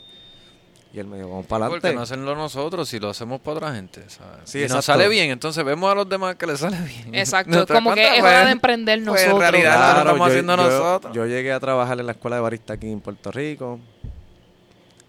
[0.92, 1.96] Y él me dijo, vamos para Porque adelante.
[1.96, 4.08] no hacerlo nosotros si lo hacemos para otra gente.
[4.08, 4.42] ¿sabes?
[4.44, 7.12] Sí, y nos sale bien, entonces vemos a los demás que les sale bien.
[7.16, 9.40] Exacto, Nuestra como que es hora de emprender pues, en nosotros.
[9.50, 11.16] realidad, Claro, esto lo estamos yo- haciendo yo- nosotros.
[11.16, 13.80] Yo llegué a trabajar en la escuela de barista aquí en Puerto Rico.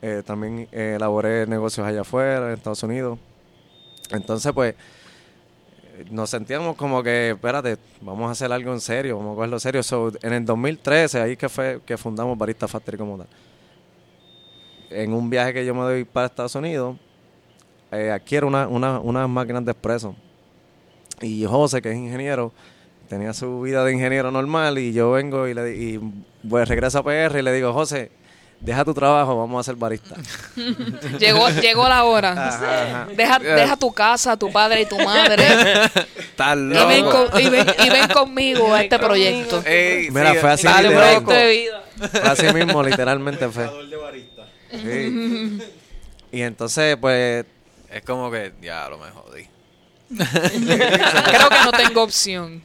[0.01, 3.19] Eh, también eh, elaboré negocios allá afuera, en Estados Unidos.
[4.09, 4.73] Entonces, pues,
[6.11, 9.59] nos sentíamos como que, espérate, vamos a hacer algo en serio, vamos a cogerlo en
[9.59, 9.83] serio.
[9.83, 13.27] So, en el 2013, ahí que fue que fundamos Barista Factory como tal.
[14.89, 16.97] En un viaje que yo me doy para Estados Unidos,
[17.91, 20.15] eh, adquiero una, una, unas máquinas de expreso.
[21.21, 22.51] Y José, que es ingeniero,
[23.07, 25.99] tenía su vida de ingeniero normal y yo vengo y le y
[26.47, 28.11] pues regreso a PR y le digo, José,
[28.65, 30.15] deja tu trabajo, vamos a ser barista.
[31.19, 32.31] Llegó, llegó la hora.
[32.31, 33.07] Ajá, ajá.
[33.15, 35.45] Deja, deja tu casa, tu padre y tu madre.
[36.17, 37.27] Estás y, ven loco.
[37.31, 39.61] con- y ven- y ven conmigo a este proyecto.
[39.65, 40.67] Ey, Mira, sí, fue así.
[40.67, 41.83] Proyecto de vida.
[42.11, 43.69] Fue así mismo, literalmente fue.
[44.71, 45.59] Sí.
[46.31, 47.45] Y entonces, pues,
[47.89, 49.47] Es como que, ya, lo me jodí.
[50.17, 52.61] Creo que no tengo opción.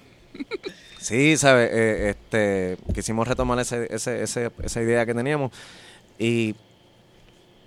[0.98, 1.70] sí, ¿sabes?
[1.72, 5.52] Eh, este, quisimos retomar ese, ese, ese- esa idea que teníamos
[6.20, 6.54] y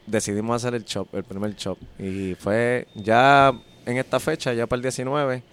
[0.06, 1.78] decidimos hacer el shop, el primer shop.
[1.98, 3.52] Y fue ya
[3.86, 5.44] en esta fecha, ya para el 19,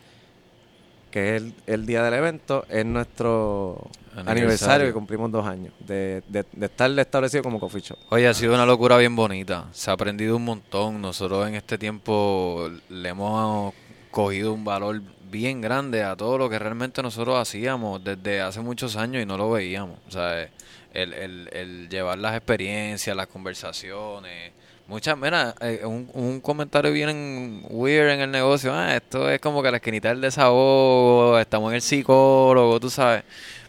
[1.11, 4.87] que es el, el día del evento, es nuestro aniversario, Aniversario.
[4.87, 7.99] que cumplimos dos años de, de, de estar establecido como coffee shop.
[8.11, 9.67] Oye, ha sido una locura bien bonita.
[9.73, 11.01] Se ha aprendido un montón.
[11.01, 13.73] Nosotros en este tiempo le hemos
[14.11, 18.97] cogido un valor bien grande a todo lo que realmente nosotros hacíamos desde hace muchos
[18.97, 19.99] años y no lo veíamos.
[20.07, 20.49] O sea,
[20.93, 24.53] el, el, el llevar las experiencias, las conversaciones.
[24.87, 28.73] Muchas, mira, eh, un, un comentario bien weird en el negocio.
[28.75, 33.23] Ah, esto es como que la esquinita del desahogo, estamos en el psicólogo, tú sabes.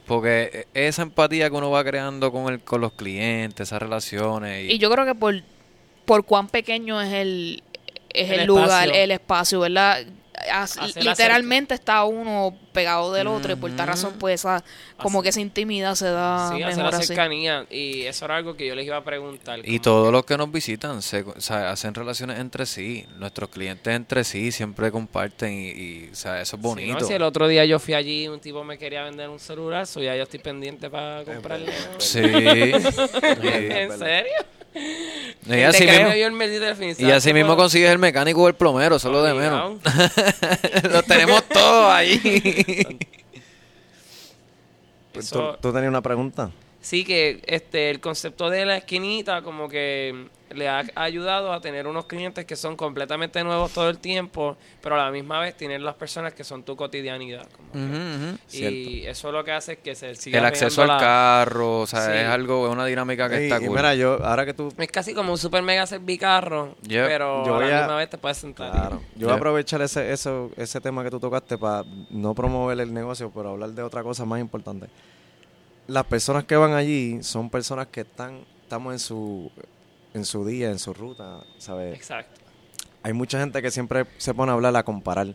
[0.07, 4.69] Porque esa empatía que uno va creando con el, con los clientes, esas relaciones.
[4.71, 5.35] Y yo creo que por,
[6.05, 7.63] por cuán pequeño es el,
[8.09, 8.93] es el, El lugar, espacio.
[9.03, 10.03] el espacio, ¿verdad?
[10.51, 14.63] As- literalmente está uno pegado del otro y por tal razón pues esa,
[14.97, 17.07] como que esa intimidad se da Sí, mejor la así.
[17.07, 17.65] cercanía.
[17.69, 19.59] Y eso era algo que yo les iba a preguntar.
[19.63, 23.05] Y todos que- los que nos visitan se, o sea, hacen relaciones entre sí.
[23.17, 26.99] Nuestros clientes entre sí siempre comparten y, y, o sea, eso es Sí, bonito.
[26.99, 29.85] no, si el otro día yo fui allí un tipo me quería vender un celular,
[29.87, 31.71] so ya yo estoy pendiente para comprarle.
[31.99, 32.19] Sí.
[32.21, 34.31] ¿En serio?
[35.47, 36.13] y así mismo,
[36.97, 39.79] y así mismo consigues el mecánico o el plomero, eso es lo de menos.
[40.91, 42.60] Los tenemos todos ahí.
[45.13, 46.51] Pues, Eso- ¿Tú, tú tenías una pregunta?
[46.79, 51.87] Sí, que este el concepto de la esquinita como que le ha ayudado a tener
[51.87, 55.81] unos clientes que son completamente nuevos todo el tiempo, pero a la misma vez tener
[55.81, 57.47] las personas que son tu cotidianidad.
[57.55, 58.37] como que-.
[58.71, 61.87] Y eso lo que hace es que se siga El acceso al la- carro, o
[61.87, 62.11] sea, Sí.
[62.17, 63.75] es algo, es una dinámica que está y cool.
[63.75, 64.73] mira, yo, ahora que tú...
[64.77, 67.07] Es casi como un super mega servicarro, Yep.
[67.07, 68.71] pero Yo a la a- misma vez te puedes sentar.
[68.71, 69.01] Claro.
[69.15, 72.93] Yo voy a aprovechar ese, eso, ese tema que tú tocaste para no promover el
[72.93, 74.87] negocio, pero hablar de otra cosa más importante.
[75.87, 79.51] Las personas que van allí son personas que están, estamos en su,
[80.13, 81.95] en su día, en su ruta, ¿sabes?
[81.95, 82.41] Exacto.
[83.03, 85.27] Hay mucha gente que siempre se pone a hablar, a comparar.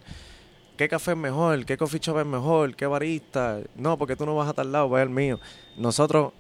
[0.77, 1.65] ¿Qué café es mejor?
[1.65, 2.77] ¿Qué coffee shop es mejor?
[2.77, 3.61] ¿Qué barista?
[3.77, 5.41] No, porque tú no vas a tal lado, va el mío.
[5.77, 6.33] Nosotros,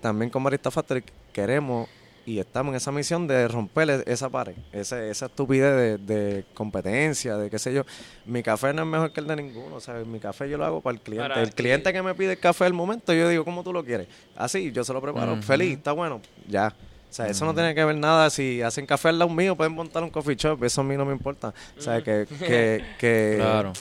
[0.00, 1.88] también con Barista Factory, queremos
[2.26, 6.44] y estamos en esa misión de romper e- esa pared, esa, esa estupidez de, de
[6.54, 7.82] competencia, de qué sé yo.
[8.24, 10.06] Mi café no es mejor que el de ninguno, ¿sabes?
[10.06, 11.28] Mi café yo lo hago para el cliente.
[11.28, 13.84] Para el cliente que me pide el café al momento, yo digo, ¿cómo tú lo
[13.84, 14.06] quieres?
[14.36, 15.42] Así, yo se lo preparo.
[15.42, 16.74] Feliz, está bueno, ya.
[17.14, 18.28] O sea, eso no tiene que ver nada.
[18.28, 20.64] Si hacen café al lado mío, pueden montar un coffee shop.
[20.64, 21.54] Eso a mí no me importa.
[21.78, 23.72] O sea, que, que, que Claro.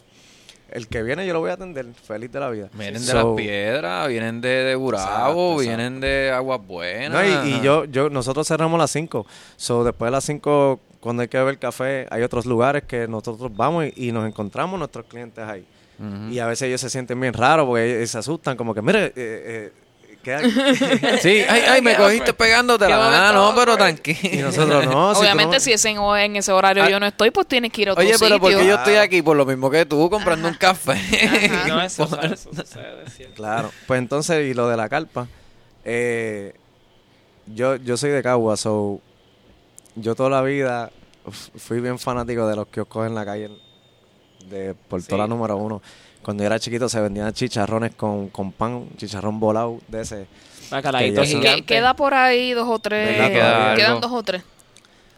[0.69, 1.87] el que viene yo lo voy a atender.
[1.95, 2.69] Feliz de la vida.
[2.73, 7.11] Vienen de So, las piedras, vienen de, de Exacto, vienen de Aguas Buenas.
[7.11, 9.25] No, y, y yo, yo, nosotros cerramos a las 5.
[9.55, 13.49] So, después de las 5, cuando hay que beber café, hay otros lugares que nosotros
[13.55, 15.65] vamos y, y nos encontramos nuestros clientes ahí.
[16.29, 19.05] Y a veces ellos se sienten bien raros porque ellos se asustan, como que, mire,
[19.05, 19.71] eh, eh,
[20.23, 20.51] ¿qué hay?"
[21.21, 23.91] Sí, ay, ay, me cogiste pegándote Ah, momento no, pero awkward.
[23.91, 24.47] y tranquilo.
[24.47, 25.13] nosotros no.
[25.15, 26.89] si Obviamente no- si ese, en ese horario Ah.
[26.89, 28.69] yo no estoy, pues tienes que ir a otro Oye, pero porque sitio.
[28.69, 30.93] yo estoy aquí por lo mismo que tú, comprando un café.
[30.93, 31.67] Ajá.
[31.67, 33.27] No, eso, eso sucede, es.
[33.35, 33.71] Claro.
[33.85, 35.27] Pues entonces, y lo de la carpa,
[35.85, 36.53] eh,
[37.47, 39.01] yo, yo soy de Cagua, so
[39.95, 40.91] yo toda la vida
[41.57, 43.49] fui bien fanático de los kioscos en la calle
[44.49, 45.29] de Portola Sí.
[45.29, 45.81] número uno.
[46.23, 50.27] Cuando yo era chiquito se vendían chicharrones con, con pan, chicharrón volado de ese.
[50.71, 53.17] Bacalaíto Que queda por ahí dos o tres.
[53.75, 54.43] Quedan dos o tres.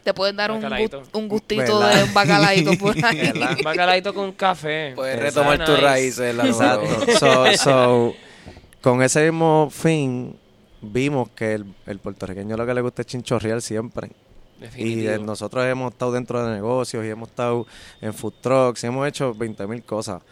[0.02, 0.64] Te pueden dar un,
[1.12, 1.96] un gustito ¿Verdad?
[1.96, 3.16] de un bacalaíto por ahí.
[3.16, 3.56] ¿Verdad?
[3.64, 4.92] Bacalaíto con café.
[4.94, 6.34] Puedes retomar tus raíces.
[6.34, 7.18] La Exacto.
[7.18, 8.14] So, so,
[8.80, 10.36] con ese mismo fin,
[10.80, 14.10] vimos que el, el puertorriqueño lo que le gusta es chinchorreal siempre.
[14.76, 17.66] Y eh, nosotros hemos estado dentro de negocios y hemos estado
[18.00, 20.22] en food trucks y hemos hecho 20 mil cosas.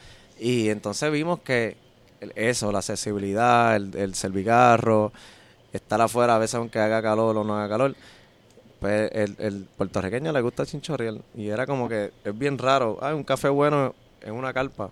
[0.45, 1.75] Y entonces vimos que
[2.37, 5.11] eso, la accesibilidad, el, el servicarro,
[5.73, 7.97] estar afuera a veces aunque haga calor o no haga calor,
[8.79, 11.23] pues el, el puertorriqueño le gusta chinchorreal.
[11.35, 12.99] Y era como que es bien raro.
[13.01, 14.91] Hay un café bueno en una carpa.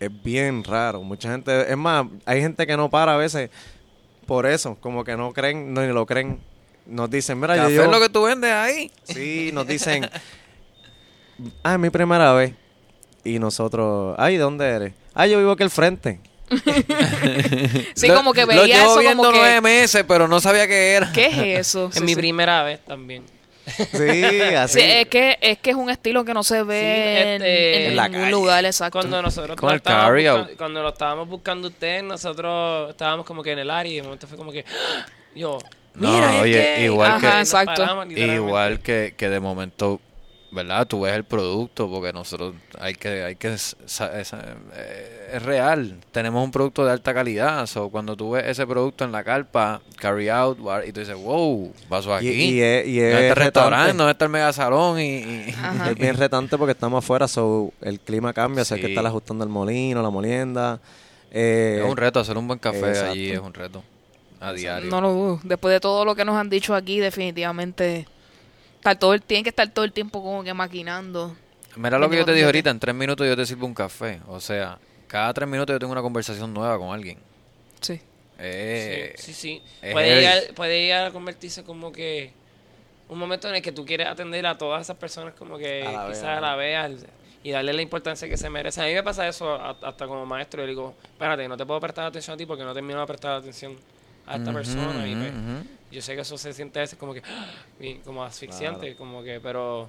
[0.00, 1.02] Es bien raro.
[1.02, 3.50] Mucha gente, es más, hay gente que no para a veces
[4.26, 6.40] por eso, como que no creen, no, ni lo creen.
[6.86, 8.90] Nos dicen, mira, yo Café llevo- es lo que tú vendes ahí.
[9.02, 10.08] Sí, nos dicen,
[11.62, 12.54] ah, es mi primera vez.
[13.24, 14.92] Y nosotros, ay, ¿de dónde eres?
[15.14, 16.20] Ah, yo vivo aquí al frente.
[17.94, 19.38] Sí, Lo- como que lo veía llevo eso viendo como que...
[19.38, 21.10] nueve meses, pero no sabía qué era.
[21.12, 21.88] ¿Qué es eso?
[21.92, 22.16] Es Sí, mi sí.
[22.16, 23.24] primera vez también.
[23.66, 24.80] Sí, así.
[24.80, 27.96] Sí, es que, es que es un estilo que no se ve este, en en
[27.96, 28.32] la ningún calle.
[28.32, 28.98] lugar, exacto.
[28.98, 30.38] Cuando nosotros Con lo el carry out.
[30.40, 34.02] buscando- cuando lo estábamos buscando usted, nosotros estábamos como que en el área y de
[34.02, 35.06] momento fue como que ¡ah!
[35.34, 35.58] yo,
[35.94, 36.84] No, mira, es oye, que-".
[36.84, 37.74] igual Ajá, que- exacto.
[37.82, 38.06] paramos.
[38.10, 39.98] Igual que, que de momento
[40.54, 40.86] ¿verdad?
[40.86, 45.96] Tú ves el producto porque nosotros hay que, hay que, eh, es real.
[46.12, 47.66] Tenemos un producto de alta calidad.
[47.66, 51.16] So, cuando tú ves ese producto en la carpa, carry out, bar, y tú dices,
[51.16, 52.28] wow, pasó aquí.
[52.28, 53.96] Y, y es, y ¿Dónde es está el restaurante?
[53.96, 55.00] ¿Dónde está el megasalón?
[55.00, 55.54] Y, y-.
[55.90, 58.92] Es bien retante porque estamos afuera, so el clima cambia, o sea, hay que Sí.
[58.92, 60.80] estar ajustando el molino, la molienda.
[61.32, 63.10] Eh, es un reto, hacer un buen café exacto.
[63.10, 63.82] allí es un reto.
[64.40, 64.90] A diario.
[64.90, 65.40] No lo dudo.
[65.42, 68.06] Después de todo lo que nos han dicho aquí, definitivamente
[68.84, 71.34] estar todo el, tienen que estar todo el tiempo como que maquinando.
[71.76, 72.46] Mira lo que yo te dije 24/7.
[72.46, 74.20] ahorita, en tres minutos yo te sirvo un café.
[74.28, 77.18] O sea, cada tres minutos yo tengo una conversación nueva con alguien.
[77.80, 78.00] Sí.
[78.38, 82.32] Eh, sí, sí, Puede llegar, puede llegar a convertirse como que
[83.08, 86.08] un momento en el que tú quieres atender a todas esas personas como que A
[86.08, 87.06] quizás a la vez
[87.42, 88.82] y darle la importancia que se merece.
[88.82, 90.62] A mí me pasa eso hasta como maestro.
[90.62, 93.32] Yo digo, espérate, no te puedo prestar atención a ti porque no termino de prestar
[93.32, 93.76] atención
[94.26, 95.06] a esta persona.
[95.06, 95.32] y pues.
[95.94, 97.22] Yo sé que eso se siente a veces como que
[98.04, 99.88] como asfixiante, como que, pero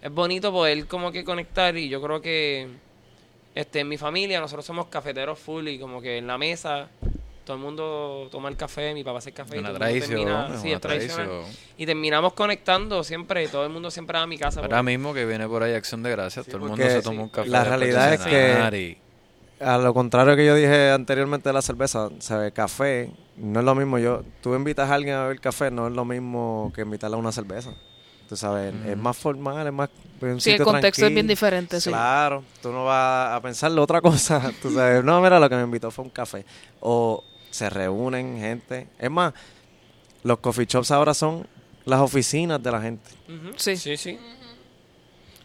[0.00, 2.68] es bonito poder como que conectar y yo creo que
[3.54, 6.88] este en mi familia nosotros somos cafeteros full y como que en la mesa
[7.44, 10.10] todo el mundo toma el café, mi papá hace el café y Una mundo tradición,
[10.10, 11.26] termina- es sí, una es tradicional.
[11.28, 11.56] tradición.
[11.78, 14.60] Y terminamos conectando siempre, todo el mundo siempre va a mi casa.
[14.60, 17.22] Ahora porque- mismo que viene por ahí Acción de Gracias, todo el mundo se toma
[17.22, 17.48] un café.
[17.48, 19.07] la realidad es que- y-
[19.60, 22.52] A lo contrario que yo dije anteriormente de la cerveza, ¿sabes?
[22.52, 23.98] Café no es lo mismo.
[23.98, 27.18] Yo, tú invitas a alguien a beber café, no es lo mismo que invitarle a
[27.18, 27.72] una cerveza.
[28.28, 29.88] Tú sabes, es más formal, es más.
[30.20, 31.88] un Sí, el contexto es bien diferente, sí.
[31.88, 34.52] Claro, tú no vas a pensarle otra cosa.
[34.62, 36.44] Tú sabes, no, mira, lo que me invitó fue un café.
[36.80, 38.88] O se reúnen gente.
[38.98, 39.32] Es más,
[40.22, 41.46] los coffee shops ahora son
[41.86, 43.10] las oficinas de la gente.
[43.56, 43.76] Sí.
[43.78, 44.18] sí, sí.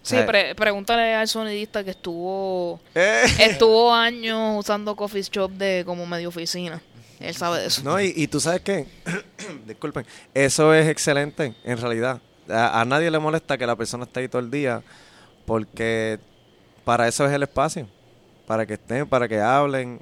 [0.03, 0.23] Sí, Eh.
[0.23, 3.23] pre- pregúntale al sonidista que estuvo Eh.
[3.39, 6.81] estuvo años usando coffee shop de como medio oficina.
[7.19, 7.81] Él sabe de eso.
[7.83, 8.85] No, y, y tú sabes qué,
[9.65, 12.19] disculpen, eso es excelente en realidad.
[12.49, 14.83] A, a nadie le molesta que la persona esté ahí todo el día
[15.45, 16.19] porque
[16.83, 17.87] para eso es el espacio,
[18.45, 20.01] para que estén, para que hablen.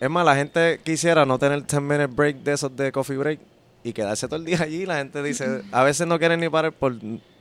[0.00, 3.40] Es más, la gente quisiera no tener 10 minute break de esos de coffee break
[3.84, 4.84] y quedarse todo el día allí.
[4.86, 6.96] La gente dice, a veces no quieren ni parar por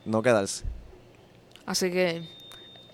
[0.05, 0.63] no quedarse.
[1.65, 2.23] Así que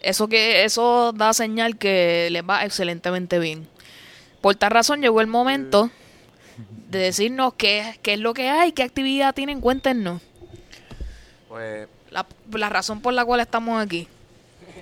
[0.02, 3.68] eso que eso da señal que les va excelentemente bien.
[4.42, 5.92] Por tal razón llegó el momento
[6.90, 10.22] de decirnos qué, qué es lo que hay, qué actividad tienen, cuéntenos.
[11.48, 14.08] Pues La, la razón por la cual estamos aquí.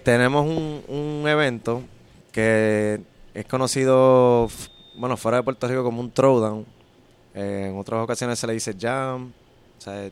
[0.03, 1.83] tenemos un, un evento
[2.31, 3.01] que
[3.33, 4.49] es conocido,
[4.95, 6.65] bueno, fuera de Puerto Rico como un throwdown.
[7.33, 9.31] Eh, en otras ocasiones se le dice jam.
[9.77, 10.09] O sea,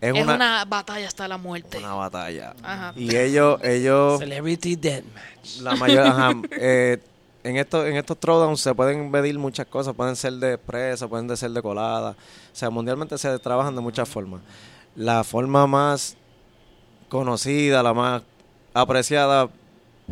[0.00, 1.78] es, Es, una, una, batalla hasta la muerte.
[1.78, 2.54] una batalla.
[2.62, 2.92] Ajá.
[2.96, 5.60] Y ellos, ellos, Celebrity Deathmatch.
[5.60, 6.98] la mayor, ajá, eh,
[7.42, 11.26] en estos, en estos throwdowns se pueden medir muchas cosas, pueden ser de expresa, pueden
[11.26, 12.10] de ser de colada.
[12.10, 14.42] O sea, mundialmente se trabajan de muchas formas.
[14.94, 16.16] La forma más
[17.08, 18.22] conocida, la más
[18.74, 19.48] apreciada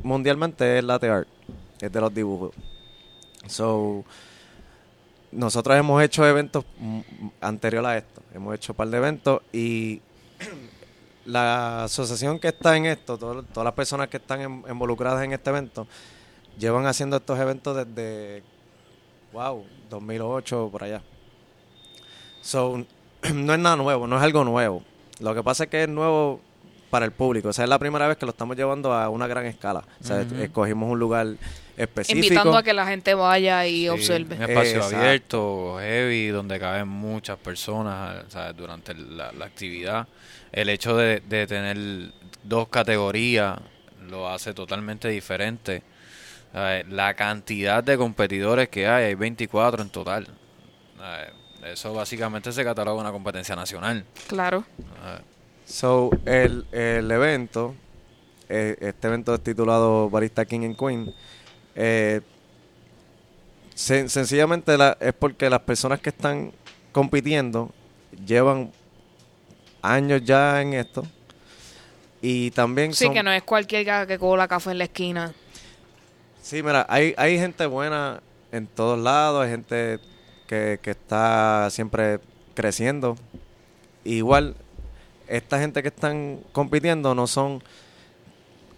[0.02, 1.28] mundialmente es latte art,
[1.80, 2.54] es de los dibujos.
[3.46, 4.04] So,
[5.32, 6.64] nosotros hemos hecho eventos
[7.40, 10.00] anterior a esto, hemos hecho un par de eventos y
[11.26, 15.32] la asociación que está en esto, todo- todas las personas que están en- involucradas en
[15.32, 15.86] este evento,
[16.58, 18.42] llevan haciendo estos eventos desde,
[19.32, 21.02] wow, 2008 por allá.
[22.40, 22.84] So,
[23.34, 24.82] no es nada nuevo, no es algo nuevo.
[25.20, 26.40] Lo que pasa es que es nuevo
[26.90, 27.48] para el público.
[27.48, 29.84] O sea, es la primera vez que lo estamos llevando a una gran escala.
[30.00, 31.26] O sea, escogimos un lugar
[31.78, 32.26] específico.
[32.26, 34.36] Invitando a que la gente vaya y Sí, observe.
[34.36, 34.96] Un espacio Exacto.
[34.96, 38.56] abierto, heavy, donde caben muchas personas ¿sabes?
[38.56, 40.06] durante la, la actividad.
[40.52, 42.12] El hecho de, de tener
[42.42, 43.58] dos categorías
[44.08, 45.82] lo hace totalmente diferente.
[46.52, 46.88] ¿Sabes?
[46.88, 50.26] La cantidad de competidores que hay, hay 24 en total.
[50.98, 51.32] ¿Sabes?
[51.64, 54.04] Eso básicamente se cataloga una competencia nacional.
[54.28, 54.64] Claro.
[55.02, 55.22] ¿sabes?
[55.66, 57.74] So, el, el evento,
[58.48, 61.14] eh, este evento es titulado Barista King and Queen.
[61.80, 62.20] Eh,
[63.76, 66.52] sen- sencillamente la- es porque las personas que están
[66.92, 67.70] compitiendo
[68.26, 68.72] llevan
[69.82, 71.04] años ya en esto.
[72.20, 75.32] Y también Sí, son- que no es cualquier que, que cola café en la esquina.
[76.42, 80.00] Sí, mira, hay, hay gente buena en todos lados, hay gente
[80.48, 82.18] que, que está siempre
[82.54, 83.16] creciendo.
[84.04, 84.56] Igual,
[85.28, 87.62] esta gente que están compitiendo no son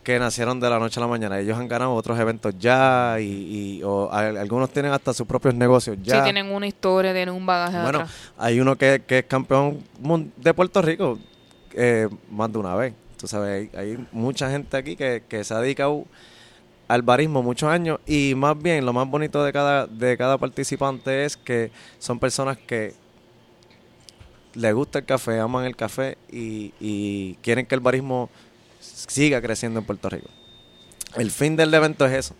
[0.03, 1.39] que nacieron de la noche a la mañana.
[1.39, 3.25] Ellos han ganado otros eventos ya y,
[3.79, 6.17] y- o a- algunos tienen hasta sus propios negocios ya.
[6.17, 8.15] Sí, tienen una historia, tienen un bagaje Bueno, atrás.
[8.39, 9.83] hay uno que, que es campeón
[10.37, 11.19] de Puerto Rico
[11.75, 12.95] eh, más de una vez.
[13.19, 16.05] Tú sabes, hay, hay mucha gente aquí que, que se ha dedicado
[16.89, 21.25] al barismo muchos años y más bien lo más bonito de cada, de cada participante
[21.25, 22.95] es que son personas que
[24.55, 28.29] les gusta el café, aman el café y, y quieren que el barismo
[28.81, 30.29] siga creciendo en Puerto Rico.
[31.17, 32.35] El fin del evento es eso.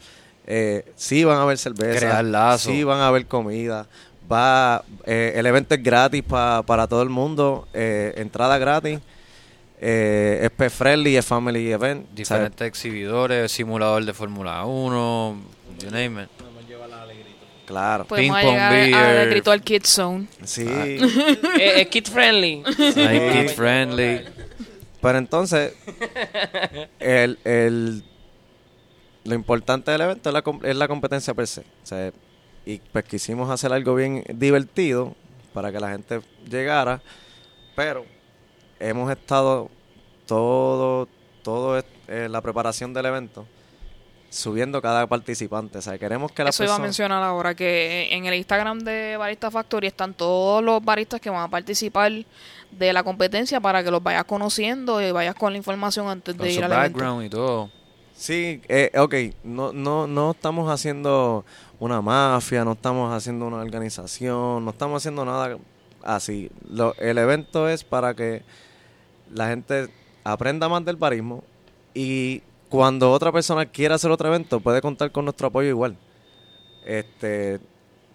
[0.47, 3.87] Eh, sí van a haber cerveza, sí van a haber comida,
[4.31, 8.99] va, eh, el evento es gratis pa- para todo el mundo, eh, entrada gratis,
[9.81, 12.15] eh, es pet friendly, es family event, ¿sabes?
[12.17, 15.41] Diferentes exhibidores, simulador de Fórmula 1,
[15.83, 16.29] you name it.
[17.67, 18.95] Claro, Podemos Ping pong llegar beer.
[19.21, 20.27] al grito al Kids Zone.
[20.43, 20.67] sí.
[20.67, 21.03] es,
[21.61, 22.63] es kid friendly.
[22.65, 24.21] Like kid friendly.
[25.01, 25.75] Pero entonces,
[26.99, 28.05] el, el-
[29.25, 31.61] lo importante del evento es la, es la competencia per se.
[31.61, 32.11] O sea,
[32.65, 35.15] y pues quisimos hacer algo bien divertido
[35.53, 37.03] para que la gente llegara,
[37.77, 38.05] pero
[38.79, 39.71] hemos estado
[40.27, 41.09] todo,
[41.43, 43.47] todo eh, la preparación del evento
[44.31, 45.79] subiendo cada participante.
[45.79, 49.17] O sea, queremos que la Eso iba a mencionar ahora, que en el Instagram de
[49.17, 52.13] Barista Factory están todos los baristas que van a participar
[52.73, 56.47] de la competencia para que los vayas conociendo y vayas con la información antes Con
[56.47, 56.99] de su ir al evento.
[56.99, 57.71] background y todo.
[58.15, 59.15] Sí, eh, ok,
[59.45, 61.45] no, no, no estamos haciendo
[61.79, 65.57] una mafia, no estamos haciendo una organización, no estamos haciendo nada
[66.03, 66.51] así.
[66.69, 68.43] Lo, el evento es para que
[69.33, 69.89] la gente
[70.25, 71.43] aprenda más del barismo
[71.95, 75.97] y cuando otra persona quiera hacer otro evento puede contar con nuestro apoyo igual.
[76.85, 77.59] Este,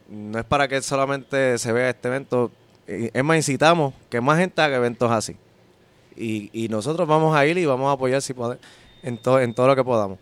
[0.10, 2.52] no es para que solamente se vea este evento,
[2.88, 5.36] es más, incitamos que más gente haga eventos así.
[6.16, 8.64] Y, y nosotros vamos a ir y vamos a apoyar si podemos
[9.06, 10.20] en, todo en todo lo que podamos.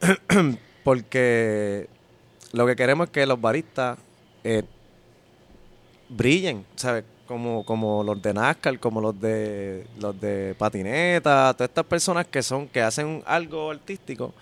[0.84, 1.88] Porque
[2.52, 3.98] lo que queremos es que los baristas
[4.44, 4.62] eh,
[6.08, 7.04] brillen, ¿sabes?
[7.26, 12.42] Como, como los de NASCAR, como los de los de patineta, todas estas personas que
[12.42, 14.34] son, que hacen algo artístico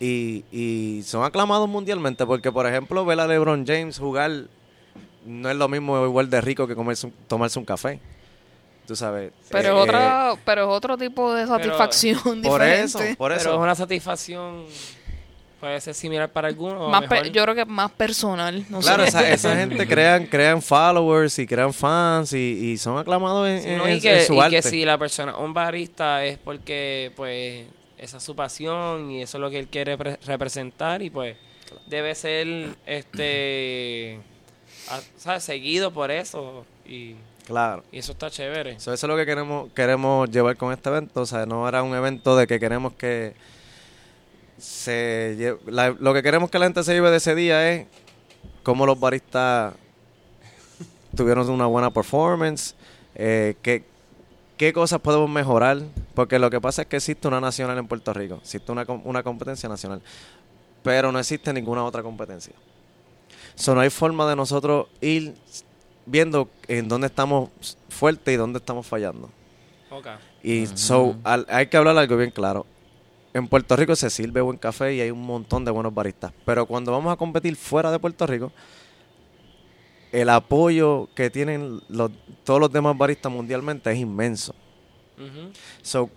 [0.00, 2.26] y, y son aclamados mundialmente.
[2.26, 4.46] Porque, por ejemplo, ver a LeBron James jugar
[5.26, 8.00] no es lo mismo igual de rico que comerse un- tomarse un café.
[8.86, 9.32] Tú sabes.
[9.50, 12.84] Pero, Eh, es otra, pero es otro tipo de satisfacción por diferente.
[12.84, 13.52] eso, por Pero eso.
[13.54, 14.64] es una satisfacción.
[15.58, 16.90] Puede ser similar para algunos.
[16.90, 17.26] Más mejor.
[17.28, 18.64] yo creo que más personal.
[18.68, 19.08] No Claro, sé.
[19.08, 22.36] esa, esa gente crean, crean followers y crean fans y,
[22.72, 23.88] y son aclamados en, Sí, en- ¿no?
[23.88, 24.56] y, en que, su y arte.
[24.56, 27.66] que si la persona, un barista, es porque, pues,
[27.98, 31.36] esa es su pasión y eso es lo que él quiere pre- representar y, pues,
[31.86, 34.20] debe ser, este,
[35.16, 35.42] ¿sabes?
[35.44, 37.14] Seguido por eso y,
[37.46, 37.82] Claro.
[37.92, 38.78] y eso está chévere.
[38.80, 41.20] So, eso es lo que queremos, queremos llevar con este evento.
[41.22, 43.34] O sea, no era un evento de que queremos que
[44.58, 47.86] se la- lo que queremos que la gente se lleve de ese día es
[48.62, 49.74] cómo los baristas
[51.14, 52.74] tuvieron una buena performance,
[53.14, 53.84] eh, qué,
[54.56, 55.82] qué cosas podemos mejorar,
[56.14, 59.22] porque lo que pasa es que existe una nacional en Puerto Rico, existe una, una
[59.22, 60.00] competencia nacional,
[60.82, 62.52] pero no existe ninguna otra competencia.
[63.56, 65.34] So, no hay forma de nosotros ir
[66.06, 67.50] viendo en dónde estamos
[67.88, 69.28] fuertes y dónde estamos fallando.
[70.42, 72.64] Y so, al- hay que hablar algo bien claro.
[73.34, 76.32] En Puerto Rico se sirve buen café y hay un montón de buenos baristas.
[76.44, 78.52] Pero cuando vamos a competir fuera de Puerto Rico,
[80.12, 82.10] el apoyo que tienen los,
[82.44, 84.54] todos los demás baristas mundialmente es inmenso.
[85.82, 86.10] So,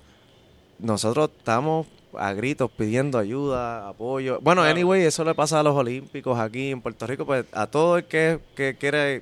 [0.77, 1.87] nosotros estamos
[2.17, 4.39] a gritos pidiendo ayuda, apoyo.
[4.41, 4.75] Bueno, Claro.
[4.75, 8.05] anyway, eso le pasa a los olímpicos aquí en Puerto Rico, pues a todo el
[8.05, 9.21] que, que quiere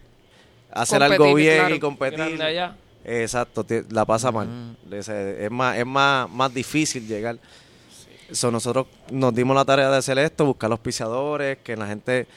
[0.72, 1.76] hacer algo bien claro.
[1.76, 2.42] y competir.
[2.42, 2.76] Allá.
[3.04, 4.76] Exacto, la pasa mal.
[4.92, 7.38] Es, es más, es más, más difícil llegar.
[8.32, 12.28] So, nosotros nos dimos la tarea de hacer esto, buscar los auspiciadores, que la gente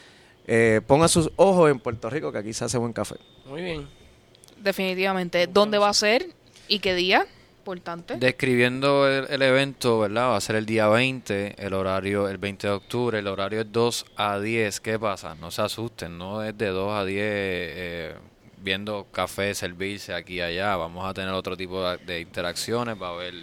[0.46, 3.16] eh, ponga sus ojos en Puerto Rico, que aquí se hace buen café.
[3.46, 3.88] Muy bien.
[4.62, 5.46] Definitivamente.
[5.48, 6.26] ¿Dónde va a ser
[6.68, 7.26] y qué día?
[7.60, 8.16] Importante.
[8.16, 10.30] Describiendo el, el evento, ¿verdad?
[10.30, 13.70] Va a ser el día 20, el horario, el 20 de octubre, el horario es
[13.70, 14.80] 2 a 10.
[14.80, 15.34] ¿Qué pasa?
[15.34, 18.14] No se asusten, no es de 2 a 10 eh,
[18.62, 20.74] viendo café servirse aquí y allá.
[20.76, 23.34] Vamos a tener otro tipo de, de interacciones, va a haber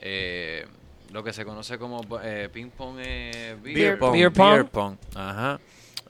[0.00, 0.64] eh,
[1.12, 4.12] lo que se conoce como eh, ping pong, eh, Beer pong.
[4.12, 4.50] Beer pong.
[4.52, 5.58] beer pong, Ajá.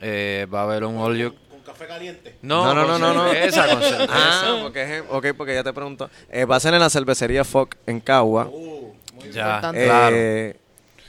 [0.01, 1.35] Eh, va a haber un all you-
[1.65, 2.37] café caliente.
[2.43, 3.31] No, No, no, no, no, no.
[3.33, 4.13] cerveza, con cerveza.
[4.13, 6.11] Ah, porque, es- ok, porque ya te pregunto.
[6.31, 8.47] Eh, va a ser en la cervecería Foc en Cagua.
[8.47, 9.33] Uh, muy bien.
[9.35, 9.85] Ya, Importante.
[9.85, 10.17] claro.
[10.17, 10.57] Eh,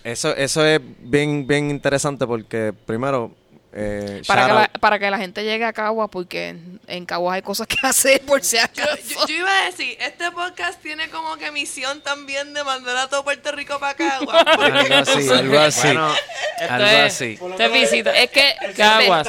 [0.04, 3.32] eso, eso es bien, bien interesante porque primero...
[3.78, 6.80] Eh, Para shout que, la, out- para que la gente llegue a Cagua, porque en,
[6.88, 8.96] en Cagua hay cosas que hacer por si Yo, acaso.
[9.10, 13.10] yo- yo iba a decir, este podcast tiene como que misión también de mandar a
[13.10, 14.18] todo Puerto Rico para acá.
[14.20, 15.88] Algo así, algo así.
[15.88, 16.08] Bueno,
[16.70, 17.36] algo es- así.
[17.38, 18.12] Por lo Te menos visita.
[18.18, 19.28] Es que Caguas.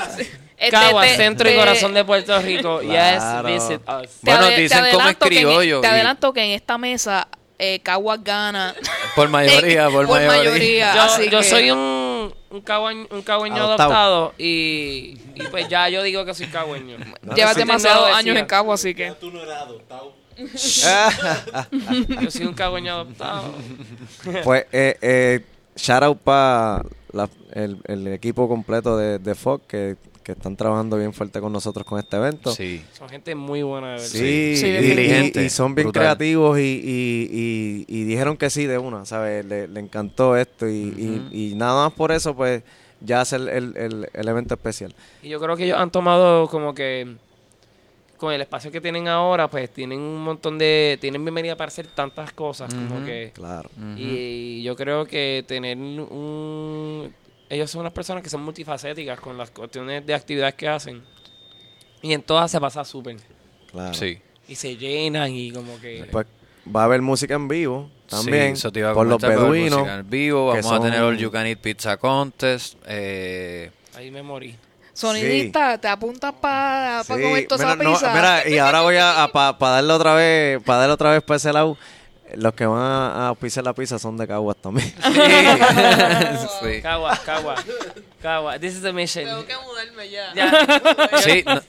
[0.66, 2.80] Este, Caguas, te- centro y te- corazón de Puerto Rico.
[2.80, 3.44] Claro.
[3.44, 4.10] Yes, visit us.
[4.22, 7.28] te Bueno, te dicen cómo es en- criollo Te y- adelanto que en esta mesa
[7.58, 8.74] eh, Caguas gana.
[9.14, 10.50] Por mayoría, por, Por mayoría.
[10.50, 10.94] mayoría.
[10.94, 13.92] Yo, así yo que- soy un, un, cagüeño, un cagüeño Adoptado.
[13.94, 16.96] adoptado, y, y pues ya yo digo que soy cagüeño.
[17.34, 18.40] Llevas Sí, demasiados no, años decía.
[18.40, 19.12] en Cagua, así que.
[19.12, 20.12] Tú no eras adoptado.
[22.20, 23.54] Yo soy un cagüeño adoptado.
[24.44, 25.40] pues, eh, eh,
[25.76, 26.82] shout out para
[27.52, 29.96] el, el equipo completo de, de Fox que,
[30.26, 32.50] que están trabajando bien fuerte con nosotros con este evento.
[32.52, 32.82] Sí.
[32.98, 34.06] Son gente muy buena, de verdad.
[34.08, 36.02] Sí, Sí, y- diligente, y, y son bien brutal.
[36.02, 39.44] creativos y, y, y, y dijeron que sí de una, ¿sabes?
[39.46, 40.72] Le, le encantó esto y,
[41.32, 42.64] y- y nada más por eso, pues
[43.00, 44.92] ya hace el, el, el- el evento especial.
[45.22, 47.14] Y yo creo que ellos han tomado como que
[48.16, 51.86] con el espacio que tienen ahora, pues tienen un montón de tienen bienvenida para hacer
[51.86, 53.70] tantas cosas, como que Claro.
[53.96, 57.12] y yo creo que tener un
[57.48, 61.02] ellos son unas personas que son multifacéticas con las cuestiones de actividades que hacen.
[62.02, 63.16] Y en todas se pasa súper.
[63.70, 63.94] claro.
[63.94, 64.20] Sí.
[64.48, 66.06] Y se llenan y como que...
[66.10, 66.26] Pues
[66.74, 69.28] va a haber música en vivo también Sí, eso te iba a por los a
[69.28, 69.80] beduinos.
[69.80, 72.76] música en vivo, vamos a tener el You Can Eat Pizza Contest.
[72.86, 74.56] Eh, ahí me morí.
[74.92, 78.14] Sonidista, te apuntas para Sí, comer toda mira, esa no, pizza.
[78.14, 81.52] mira, y ahora voy a, para darle otra vez, para darle otra vez para ese
[81.52, 81.76] lado.
[82.36, 84.92] Los que van a, a pisar la pizza son de Caguas también.
[86.62, 86.80] sí.
[86.82, 87.54] Cagua, cagua,
[88.22, 88.58] cagua.
[88.58, 89.24] This is the mission.
[89.24, 90.32] Tengo que mudarme ya.
[90.34, 91.18] Ya.
[91.20, 91.60] Sí, no-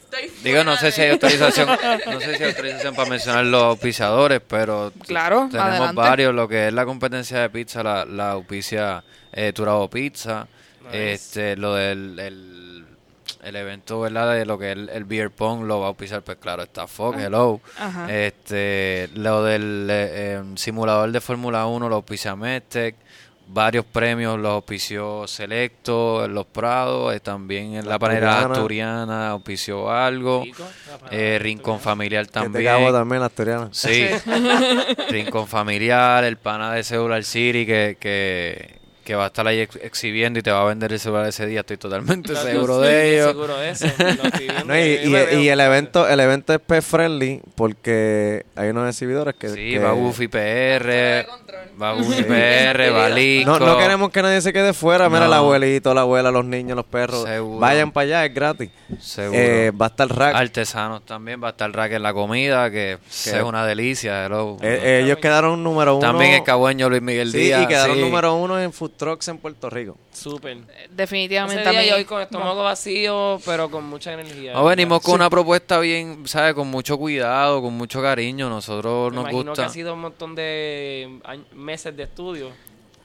[0.44, 4.42] digo, no sé si hay autorización, no sé si hay autorización para mencionar los auspiciadores,
[4.48, 5.96] pero Claro, tenemos adelante.
[6.02, 6.34] varios.
[6.34, 10.48] Lo que es la competencia de pizza, la, la auspicia eh, Turabo Pizza,
[10.86, 11.14] Nice.
[11.14, 12.57] este, lo del el,
[13.48, 14.34] el evento, ¿verdad?
[14.34, 16.86] De lo que es el, el beer pong lo va a auspiciar, pues claro, está
[16.88, 17.62] Fox, Hello.
[17.80, 18.14] Ajá.
[18.14, 22.96] Este, lo del eh, em, simulador de Fórmula 1 lo auspicia Mestec.
[23.50, 29.30] Varios premios los auspició Selecto, en Los Prados, eh, también en la, La panera Asturiana.
[29.30, 30.44] auspició algo.
[31.12, 32.66] Eh, Rincón Familiar Que también.
[32.66, 33.70] Cagua también, la asturiana.
[33.72, 34.06] Sí.
[35.10, 38.77] Rincón Familiar, el pana de Celular City que, que,
[39.08, 41.46] que va a estar ahí ex- exhibiendo y te va a vender el celular ese
[41.46, 41.62] día.
[41.62, 43.28] Estoy totalmente seguro sí, de ello.
[43.30, 43.88] Seguro de eso.
[44.66, 49.72] No, y, el evento el evento es pet friendly porque hay unos exhibidores que, Sí,
[49.72, 51.26] que- va Buffy PR,
[51.82, 53.58] va Buffy PR, va Lico.
[53.58, 55.26] no, no queremos que nadie se quede fuera mira No.
[55.28, 57.60] el abuelito la abuela los niños los perros Seguro.
[57.60, 59.40] vayan para allá es gratis Seguro.
[59.40, 62.98] Eh, va a estar rack Artesanos también, va a estar Rack en la comida, que
[63.10, 64.26] es una delicia.
[64.26, 64.58] hello.
[64.62, 67.64] Eh, ellos quedaron número uno también es Cabueño Luis Miguel sí, Díaz.
[67.64, 68.02] y quedaron sí.
[68.02, 70.58] número uno en food trucks en Puerto Rico Súper.
[70.90, 74.54] Definitivamente Ese día voy con estómago vacío, pero con mucha energía.
[74.54, 76.54] No, venimos con una propuesta bien, ¿sabes?
[76.54, 78.50] Con mucho cuidado, con mucho cariño.
[78.50, 79.64] Nosotros Me nos imagino gusta.
[79.64, 81.20] que ha sido un montón de
[81.54, 82.50] meses de estudio.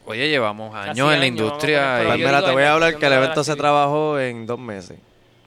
[0.05, 2.01] Oye, llevamos años Casi en la años, industria.
[2.05, 4.59] pues y- mira digo te voy a hablar que el evento se trabajó en dos
[4.59, 4.99] meses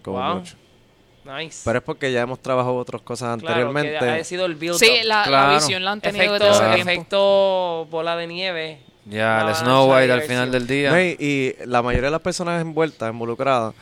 [0.02, 0.36] como Wow.
[0.36, 0.56] mucho
[1.26, 1.62] Nice.
[1.66, 4.78] pero es porque ya hemos trabajado otras cosas Claro, que anteriormente ha sido el build
[4.78, 6.89] Sí, la, visión la han tenido efecto, tiempo.
[6.91, 8.80] efecto bola de nieve.
[9.06, 10.91] Ya, el la Snow White al final del día.
[10.91, 13.74] No, y, y la mayoría de las personas envueltas, involucradas,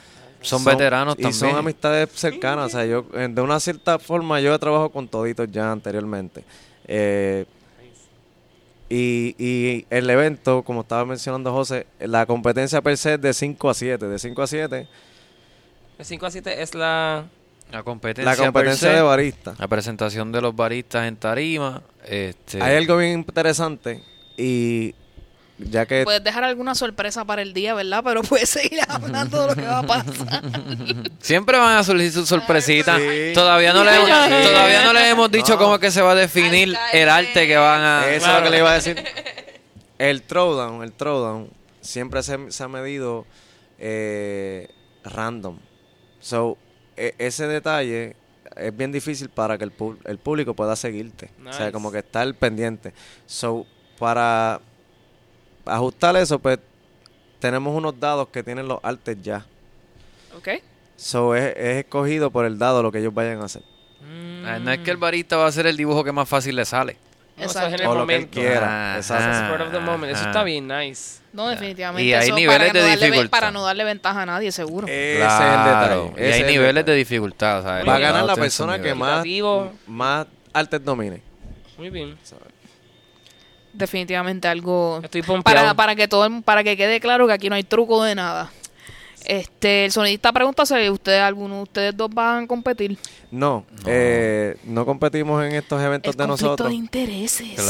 [0.41, 1.33] Son veteranos y también.
[1.39, 2.67] son amistades cercanas.
[2.67, 6.43] O sea, yo, eh, de una cierta forma, yo he trabajado con toditos ya anteriormente.
[6.85, 7.45] Eh,
[8.89, 13.69] y, y el evento, como estaba mencionando José, la competencia per se es de 5
[13.69, 14.07] a 7.
[14.07, 14.87] De 5 a 7,
[15.99, 17.25] El 5 a 7 es la...
[17.71, 19.55] La competencia, la competencia se, de barista.
[19.57, 21.81] La presentación de los baristas en tarima.
[22.05, 24.03] Este, Hay algo bien interesante
[24.37, 24.93] y
[25.59, 26.03] ya que...
[26.03, 28.01] Puedes dejar alguna sorpresa para el día, ¿verdad?
[28.03, 30.43] Pero puedes seguir hablando de lo que va a pasar.
[31.19, 32.99] Siempre van a surgir sus sorpresitas.
[32.99, 33.31] Sí.
[33.33, 34.47] Todavía no le hemos, Sí.
[34.49, 35.59] todavía no le hemos dicho No.
[35.59, 38.09] cómo es que se va a definir el arte que van a.
[38.09, 39.03] Eso es lo que le iba a decir.
[39.99, 41.49] El throwdown, el throwdown
[41.79, 43.25] siempre se, se ha medido
[43.77, 44.67] eh,
[45.05, 45.59] random.
[46.19, 46.57] So,
[46.97, 48.15] e- ese detalle
[48.57, 51.29] es bien difícil para que el, pu- el público pueda seguirte.
[51.47, 52.93] O sea, como que estar pendiente.
[53.27, 53.65] So,
[53.99, 54.59] para
[55.65, 56.59] ajustar eso, pues
[57.39, 59.45] tenemos unos dados que tienen los artes ya.
[60.37, 60.49] ¿Ok?
[60.95, 63.63] So, es, es escogido por el dado lo que ellos vayan a hacer.
[64.45, 66.65] Ah, No es que el barista va a ser el dibujo que más fácil le
[66.65, 66.97] sale.
[67.37, 67.83] Eso es en Exacto.
[67.83, 68.39] el O lo que él momento.
[68.39, 68.93] quiera.
[68.93, 69.63] Ah, Exacto.
[69.77, 69.79] ah.
[69.79, 70.13] Moment.
[70.13, 71.19] Eso está bien nice.
[71.33, 72.03] No, definitivamente.
[72.07, 73.29] Y hay eso niveles para de no dificultad.
[73.31, 74.87] Para no darle ventaja a nadie, seguro.
[74.87, 75.65] Ese Claro, es el
[76.13, 76.29] detalle.
[76.29, 76.91] Y hay el niveles detalle.
[76.91, 77.65] de dificultad.
[77.87, 79.25] Va a ganar la persona que más,
[79.87, 81.21] más artes domine.
[81.77, 82.15] Muy bien.
[83.73, 87.55] Definitivamente algo Estoy para, para que todo el- para que quede claro que aquí no
[87.55, 88.51] hay truco de nada.
[89.25, 92.97] Este, el sonidista pregunta si ustedes alguno de ustedes dos van a competir.
[93.31, 96.69] No, eh, no competimos en estos eventos El de conflicto nosotros.
[96.69, 97.53] de intereses.
[97.55, 97.63] Claro.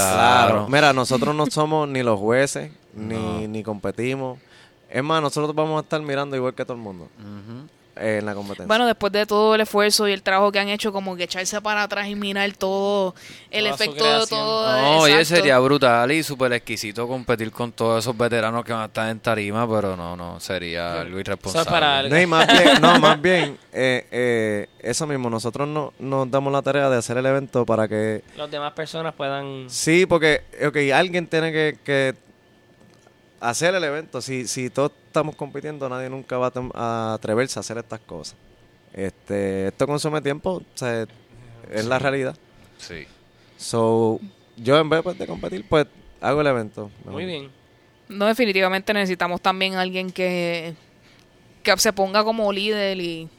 [0.55, 0.67] Claro.
[0.69, 3.47] Mira, nosotros no somos ni los jueces, ni, No.
[3.47, 4.39] ni competimos.
[4.89, 7.07] Es más, nosotros vamos a estar mirando igual que todo el mundo.
[7.19, 8.67] Eh, en la competencia.
[8.67, 11.61] Bueno, después de todo el esfuerzo y el trabajo que han hecho, como que echarse
[11.61, 13.15] para atrás y mirar todo
[13.51, 14.81] el Toda efecto de todo.
[14.81, 15.35] No, oye, exacto.
[15.35, 19.19] sería brutal y súper exquisito competir con todos esos veteranos que van a estar en
[19.19, 21.69] tarima, pero no, no, sería algo irresponsable.
[21.69, 22.15] para algo.
[22.15, 26.51] No, y más bien, no, más bien, eh, eh, eso mismo, nosotros no, nos damos
[26.51, 28.23] la tarea de hacer el evento para que...
[28.35, 29.69] Las demás personas puedan...
[29.69, 32.15] Sí, porque, ok, alguien tiene que, que
[33.49, 34.21] hacer el evento.
[34.21, 38.35] Si, si todos estamos compitiendo, nadie nunca va a, a atreverse a hacer estas cosas.
[38.93, 41.05] Este, esto consume tiempo, o sea,
[41.71, 42.35] es la realidad.
[42.77, 43.05] Sí.
[43.57, 44.19] So,
[44.57, 45.87] yo en vez pues, de competir, pues
[46.21, 46.91] hago el evento.
[47.05, 47.49] Muy bien.
[48.09, 50.75] No, definitivamente necesitamos también alguien que,
[51.63, 53.29] que se ponga como líder y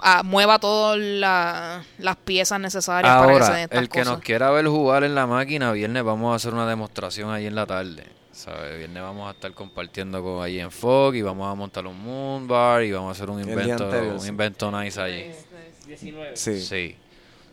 [0.00, 4.14] ah, mueva todas la- las piezas necesarias para que se den estas el que cosas.
[4.14, 7.54] nos quiera ver jugar en la máquina, viernes vamos a hacer una demostración ahí en
[7.54, 8.04] la tarde.
[8.34, 8.78] ¿Sabes?
[8.78, 12.46] Viernes vamos a estar compartiendo con ahí en Fog y vamos a montar un Moon
[12.46, 14.28] Bar y vamos a hacer un El invento, anterior, un sí.
[14.28, 15.26] invento nice allí.
[15.86, 16.36] 19.
[16.36, 16.60] Sí.
[16.60, 16.96] Sí.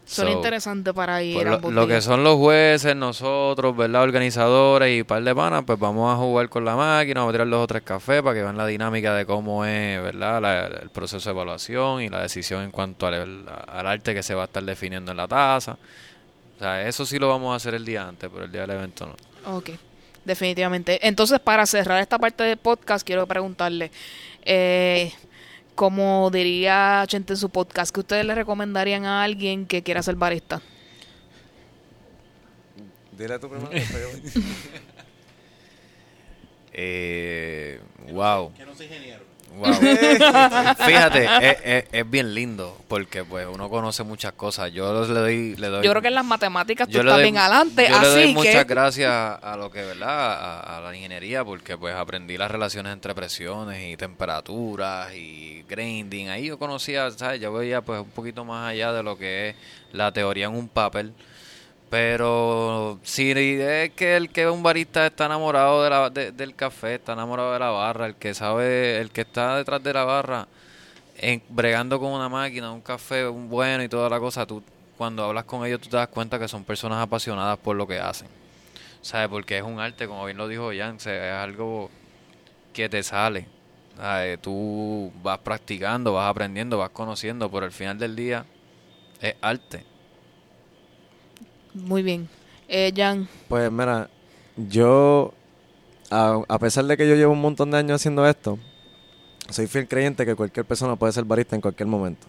[0.04, 4.02] Son So, interesantes para ir Pues a lo, lo que son los jueces, nosotros, ¿verdad?
[4.02, 7.48] Organizadores y par de panas, pues vamos a jugar con la máquina, vamos a tirar
[7.48, 10.42] los otros cafés para que vean la dinámica de cómo es, ¿verdad?
[10.42, 14.34] La- el proceso de evaluación y la decisión en cuanto al, al arte que se
[14.34, 15.78] va a estar definiendo en la taza.
[16.58, 18.72] O sea, eso sí lo vamos a hacer el día antes, pero el día del
[18.72, 19.56] evento no.
[19.56, 19.70] Ok,
[20.26, 21.06] definitivamente.
[21.08, 23.92] Entonces, para cerrar esta parte del podcast, quiero preguntarle,
[24.44, 25.12] eh,
[25.76, 30.16] como diría Chente en su podcast, ¿qué ustedes le recomendarían a alguien que quiera ser
[30.16, 30.62] barista?
[33.18, 33.72] Dile primero.
[33.72, 34.44] yo voy.
[36.74, 38.54] Eh, wow.
[38.54, 39.31] Que no soy ingeniero.
[39.58, 39.74] Wow.
[40.86, 44.72] Fíjate, es, es- es bien lindo porque pues uno conoce muchas cosas.
[44.72, 47.38] Yo le doy, le doy Yo creo que en las matemáticas tú estás doy- bien
[47.38, 48.74] adelante, yo le doy así muchas que...
[48.74, 50.10] gracias a lo que, ¿verdad?
[50.10, 56.30] A, a la ingeniería, porque pues aprendí las relaciones entre presiones y temperaturas y grinding.
[56.30, 57.40] Ahí yo conocía, ¿sabes?
[57.42, 59.56] Yo veía pues un poquito más allá de lo que es
[59.92, 61.14] la teoría en un papel.
[61.92, 66.96] Pero si es que el que un barista está enamorado de la, de- del café,
[66.96, 70.48] está enamorado de la barra, el que sabe, el que está detrás de la barra,
[71.18, 74.64] en, bregando con una máquina, un café un bueno y toda la cosa, tú
[74.98, 78.00] cuando hablas con ellos tú te das cuenta que son personas apasionadas por lo que
[78.00, 78.30] hacen.
[79.02, 79.30] ¿Sabes?
[79.30, 81.92] Porque es un arte, como bien lo dijo Jan, es algo
[82.74, 83.48] que te sale.
[83.98, 84.40] ¿Sabes?
[84.42, 88.46] Tú vas practicando, vas aprendiendo, vas conociendo, pero al final del día
[89.22, 89.86] es arte.
[91.74, 92.28] Muy bien.
[92.68, 94.10] Eh, Jan, Pues mira,
[94.56, 95.34] yo,
[96.10, 98.58] a, a pesar de que yo llevo un montón de años haciendo esto,
[99.50, 102.28] soy fiel creyente que cualquier persona puede ser barista en cualquier momento.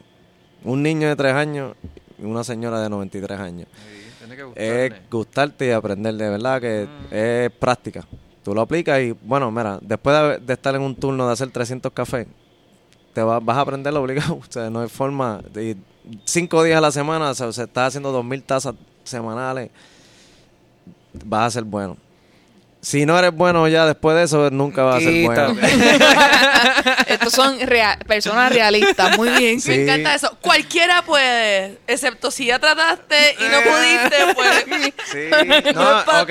[0.65, 1.75] Un niño de 3 años
[2.21, 3.69] y una señora de 93 años.
[4.19, 8.07] tiene que Es gustarte y aprender, de verdad que es práctica.
[8.45, 11.51] Tú lo aplicas y, bueno, mira, después de, de estar en un turno de hacer
[11.51, 12.27] 300 cafés,
[13.13, 14.35] te va- vas a aprender lo obligado.
[14.41, 15.41] O sea, no hay forma.
[15.53, 15.77] De,
[16.25, 18.75] cinco días a la semana, o sea, se está haciendo 2.000 tazas
[19.05, 19.71] semanales,
[21.25, 21.97] vas a ser bueno.
[22.81, 25.55] Si no eres bueno ya después de eso, nunca vas a ser bueno.
[27.07, 27.57] estos son
[28.09, 29.17] personas realistas.
[29.17, 29.61] Muy bien.
[29.61, 29.71] Sí.
[29.71, 30.37] Me encanta eso.
[30.41, 34.93] Cualquiera puede, excepto si ya trataste y no pudiste, pues.
[35.13, 36.31] Sí, no, ok.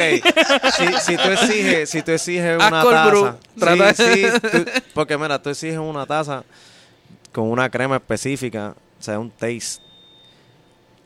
[0.75, 5.41] Si, si tú exiges, si tú exiges una taza, Trata- sí, sí, tú- porque mira,
[5.41, 6.43] tú exiges una taza
[7.31, 9.81] con una crema específica, o sea, un taste.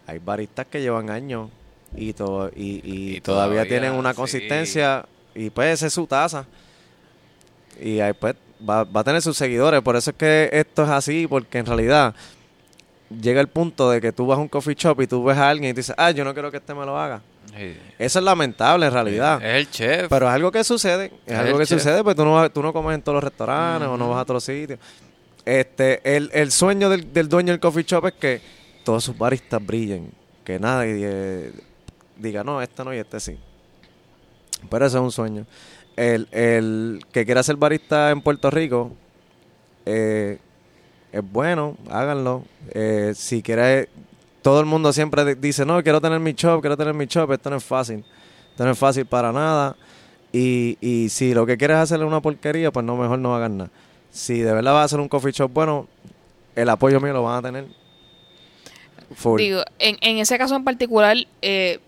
[0.08, 1.50] Hay baristas que llevan años
[1.96, 4.16] y, to- y, y Y todavía, todavía, tienen una sí.
[4.18, 6.46] consistencia y pues esa es su taza.
[7.82, 8.36] Y ahí pues
[8.68, 11.66] va, va a tener sus seguidores, por eso es que esto es así, porque en
[11.66, 12.14] realidad
[13.22, 15.50] llega el punto de que tú vas a un coffee shop y tú ves a
[15.50, 17.22] alguien y dices, ah, yo no quiero que este me lo haga.
[17.56, 17.78] Sí.
[18.00, 19.44] Eso es lamentable en realidad.
[19.44, 20.08] Es el chef.
[20.10, 21.12] Pero es algo que sucede.
[21.26, 21.80] Es, Es algo que chef.
[21.82, 24.26] sucede, pues tú no, tú no comes en todos los restaurantes o no vas a
[24.26, 24.80] todos los sitios.
[25.46, 28.42] Este, el, el sueño del, del dueño del coffee shop es que
[28.86, 30.12] todos sus baristas brillen.
[30.46, 31.52] Que nadie eh,
[32.16, 33.38] diga, no, este no y este sí.
[34.70, 35.46] Pero eso es un sueño.
[35.98, 38.92] El, el que quiera ser barista en Puerto Rico
[39.86, 40.40] eh,
[41.12, 42.44] es bueno, háganlo.
[42.72, 43.88] Eh, si quieres,
[44.42, 47.32] todo el mundo siempre di- dice, no, quiero tener mi shop, quiero tener mi shop.
[47.32, 48.06] Esto no es fácil.
[48.52, 49.76] Esto no es fácil para nada.
[50.32, 53.70] Y, y si lo que quieres es una porquería, pues no, mejor no hagas nada.
[54.12, 55.88] Si de verdad vas a hacer un coffee shop bueno,
[56.56, 57.85] el apoyo mío lo van a tener.
[59.14, 59.40] Full.
[59.40, 61.80] Digo, en, en ese caso en particular, eh,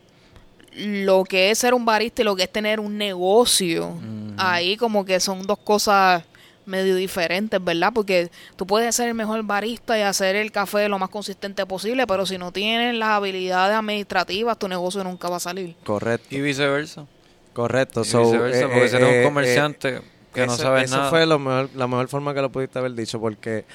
[0.78, 3.98] lo que es ser un barista y lo que es tener un negocio,
[4.38, 6.24] ahí como que son dos cosas
[6.66, 7.92] medio diferentes, ¿verdad?
[7.94, 12.06] Porque tú puedes ser el mejor barista y hacer el café lo más consistente posible,
[12.06, 15.76] pero si no tienes las habilidades administrativas, tu negocio nunca va a salir.
[15.84, 16.28] Correcto.
[16.30, 17.06] Y viceversa.
[17.54, 18.02] Correcto.
[18.02, 20.02] Y So, viceversa, eh, porque eh, eres eh, un comerciante
[20.34, 21.10] que no sabe eso nada.
[21.10, 23.66] fue lo mejor, la mejor forma que lo pudiste haber dicho, porque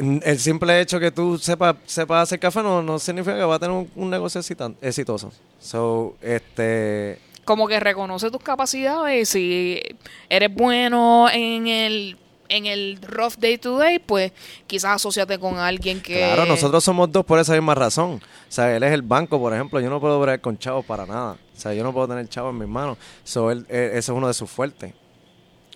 [0.00, 3.58] el simple hecho que tú sepas sepas hacer café no, no significa que va a
[3.58, 5.32] tener un, un negocio excitan- exitoso.
[5.58, 9.28] So, este, Como que reconoce tus capacidades.
[9.28, 9.80] Si
[10.28, 12.16] eres bueno en el
[12.48, 14.32] en el rough day to day, pues
[14.66, 16.16] quizás asociate con alguien que...
[16.18, 18.14] claro, nosotros somos dos por esa misma razón.
[18.14, 18.20] O
[18.52, 19.78] sea, él es el banco, por ejemplo.
[19.78, 21.34] Yo no puedo bregar con chavos para nada.
[21.34, 22.98] O sea, yo no puedo tener chavos en mis manos.
[23.22, 24.92] So, él, eh, ese es uno de sus fuertes.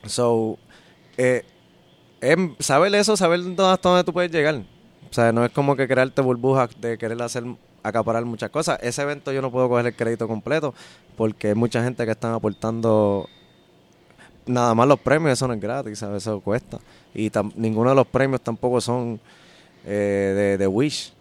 [0.06, 0.58] So,
[1.16, 1.44] eh,
[2.32, 4.56] em- saber eso, saber hasta dónde tú puedes llegar.
[4.56, 7.44] O sea, no es como que crearte burbujas de querer hacer
[7.82, 8.78] acaparar muchas cosas.
[8.82, 10.74] Ese evento yo no puedo coger el crédito completo
[11.16, 13.28] porque hay mucha gente que están aportando
[14.46, 16.22] nada más los premios, eso no es gratis, ¿sabes?
[16.22, 16.78] Eso cuesta.
[17.14, 19.20] Y ninguno de los premios tampoco son
[19.84, 21.12] eh, de, de Wish,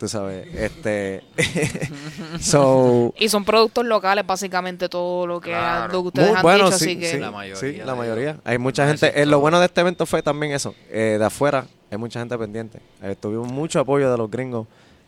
[0.00, 0.48] tú sabes.
[0.54, 1.22] Este,
[2.40, 5.92] so, Y son productos locales, básicamente, todo lo que, Claro.
[5.92, 6.78] lo que ustedes Muy han bueno, dicho.
[6.78, 7.10] sí, así que...
[7.12, 8.40] sí, La mayoría sí, la mayoría.
[8.44, 9.20] Hay mucha gente.
[9.20, 10.74] eh, lo bueno de este evento fue también eso.
[10.90, 12.80] eh, de afuera, hay mucha gente pendiente.
[13.02, 14.66] Eh, tuvimos mucho apoyo de los gringos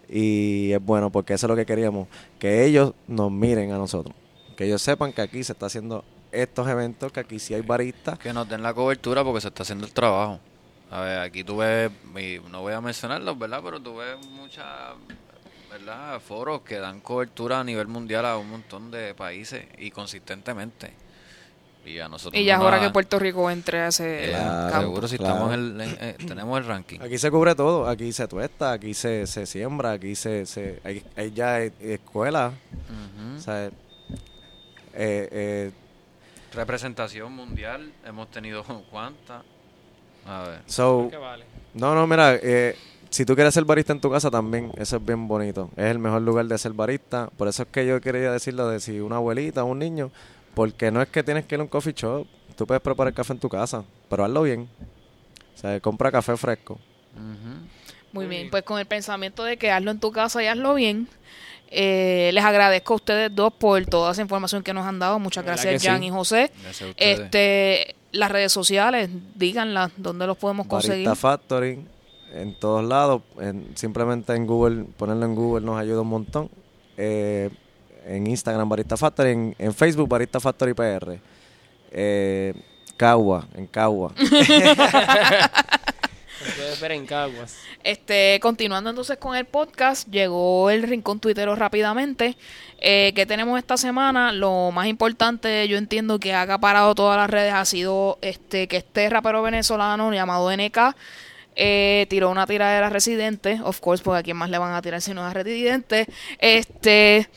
[0.08, 2.06] y es bueno porque eso es lo que queríamos.
[2.38, 4.14] Que ellos nos miren a nosotros.
[4.56, 8.18] Que ellos sepan que aquí se está haciendo estos eventos, que aquí sí hay baristas.
[8.18, 10.38] Que nos den la cobertura porque se está haciendo el trabajo.
[10.92, 11.44] A ver, aquí y
[12.50, 13.60] no voy a mencionarlos, ¿verdad?
[13.64, 14.66] Pero tú ves muchas,
[15.70, 16.20] ¿verdad?
[16.20, 20.92] Foros que dan cobertura a nivel mundial a un montón de países y consistentemente.
[21.84, 24.70] Y a nosotros Y ya es hora que Puerto Rico entre a ese Eh, Claro,
[24.70, 24.80] campo.
[24.86, 25.32] seguro si claro.
[25.34, 27.00] estamos en el, en- eh, tenemos el ranking.
[27.00, 27.88] Aquí se cubre todo.
[27.88, 32.52] Aquí se tuesta, aquí se, se siembra, aquí se, se hay, hay ya e- escuelas.
[33.36, 33.72] O sea, eh,
[34.94, 35.70] eh,
[36.52, 39.42] Representación mundial, hemos tenido cuántas.
[40.26, 40.60] A ver.
[40.66, 41.44] so, ¿Qué vale?
[41.74, 42.76] No, no, mira, eh,
[43.10, 45.70] si tú quieres ser barista en tu casa también, eso es bien bonito.
[45.76, 47.28] Es el mejor lugar de ser barista.
[47.36, 50.10] Por eso es que yo quería decirlo de si una abuelita o un niño,
[50.54, 52.26] porque no es que tienes que ir a un coffee shop.
[52.56, 54.68] Tú puedes preparar café en tu casa, pero hazlo bien.
[55.54, 56.78] O sea, compra café fresco.
[58.12, 61.08] Muy bien, pues con el pensamiento de que hazlo en tu casa y hazlo bien.
[61.72, 65.18] Eh, les agradezco a ustedes dos por toda esa información que nos han dado.
[65.18, 66.06] Muchas ¿Verdad gracias, Jan sí?
[66.06, 66.50] y José.
[66.62, 67.20] Gracias a ustedes.
[67.20, 71.06] Este, las redes sociales, díganlas, ¿dónde los podemos conseguir?
[71.06, 71.84] Barista Factory,
[72.34, 73.22] en todos lados.
[73.40, 76.50] en- simplemente en Google, ponerlo en Google nos ayuda un montón.
[76.96, 77.48] Eh,
[78.06, 79.30] en Instagram, Barista Factory.
[79.30, 81.18] En, en Facebook, Barista Factory PR.
[81.90, 82.52] Eh,
[82.96, 84.12] Cagua, en Cagua.
[86.56, 87.56] Puedes ver en Caguas.
[87.84, 92.36] Este, continuando entonces con el podcast, llegó el rincón tuitero rápidamente.
[92.78, 94.32] Eh, que tenemos esta semana?
[94.32, 98.78] Lo más importante, yo entiendo que ha acaparado todas las redes, ha sido este que
[98.78, 100.78] este rapero venezolano llamado NK
[101.54, 105.00] eh, tiró una tiradera residente, of course, porque a quién más le van a tirar
[105.00, 106.06] si no es a residente.
[106.38, 107.28] Este.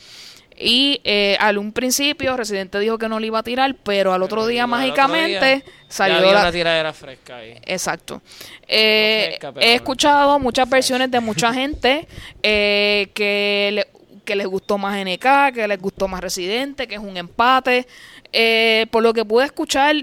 [0.58, 4.22] Y eh, al un principio Residente dijo que no le iba a tirar, pero al
[4.22, 7.54] otro Pero día otro mágicamente día salió ya había la, una tiradera fresca ahí.
[7.66, 8.22] Exacto.
[8.66, 12.08] Eh, fresca, he escuchado muchas versiones de mucha gente
[12.42, 13.86] eh, que, le-
[14.24, 17.86] que les gustó más NK, que les gustó más Residente, que es un empate.
[18.32, 19.94] Eh, por lo que pude escuchar,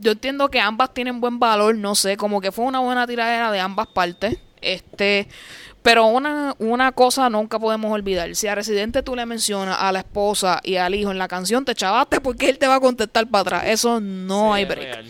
[0.00, 3.50] yo entiendo que ambas tienen buen valor, no sé, como que fue una buena tiradera
[3.50, 4.38] de ambas partes.
[4.60, 5.26] Este,
[5.82, 8.34] pero una, una cosa nunca podemos olvidar.
[8.36, 11.64] Si a Residente tú le mencionas a la esposa y al hijo en la canción,
[11.64, 13.64] te chavaste porque él te va a contestar para atrás.
[13.66, 14.82] Eso no Sí, hay es break.
[14.94, 15.06] real.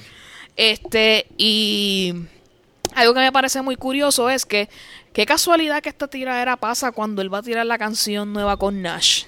[0.57, 2.15] Este, y
[2.95, 4.69] algo que me parece muy curioso es que,
[5.13, 8.81] qué casualidad que esta tiradera pasa cuando él va a tirar la canción nueva con
[8.83, 9.25] Nash.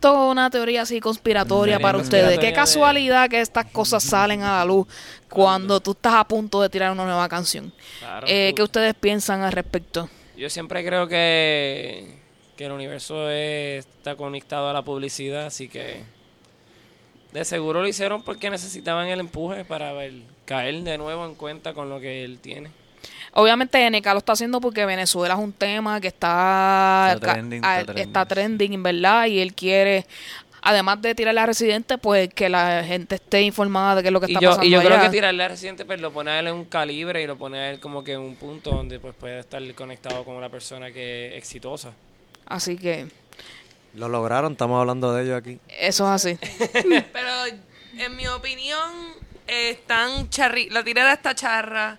[0.00, 2.38] Toda una teoría así conspiratoria para ustedes.
[2.38, 4.86] Qué de- casualidad que estas cosas salen a la luz
[5.28, 7.72] cuando tú estás a punto de tirar una nueva canción.
[7.98, 8.26] Claro.
[8.28, 10.08] Eh, ¿Qué ustedes piensan al respecto?
[10.36, 12.18] Yo siempre creo que,
[12.56, 16.02] que el universo es- está conectado a la publicidad, así que
[17.32, 20.12] de seguro lo hicieron porque necesitaban el empuje para ver,
[20.44, 22.70] caer de nuevo en cuenta con lo que él tiene.
[23.32, 27.84] Obviamente NK lo está haciendo porque Venezuela es un tema que está, Está trending, está
[27.84, 29.26] trending, está trending, ¿verdad?
[29.26, 30.06] Y él quiere,
[30.66, 34.20] además de tirarle a Residente, pues que la gente esté informada de qué es lo
[34.20, 36.32] que Y está yo, pasando y yo creo que tirarle a Residente pues lo pone
[36.32, 38.70] a él en un calibre y lo pone a él como que en un punto
[38.70, 41.92] donde pues puede estar conectado con una persona que es exitosa.
[42.46, 43.06] Así que
[43.94, 45.58] Lo lograron, estamos hablando de ellos aquí.
[45.78, 46.38] eso es así.
[47.12, 47.30] Pero
[47.98, 48.90] en mi opinión,
[49.46, 51.98] están charri la tirada está charra.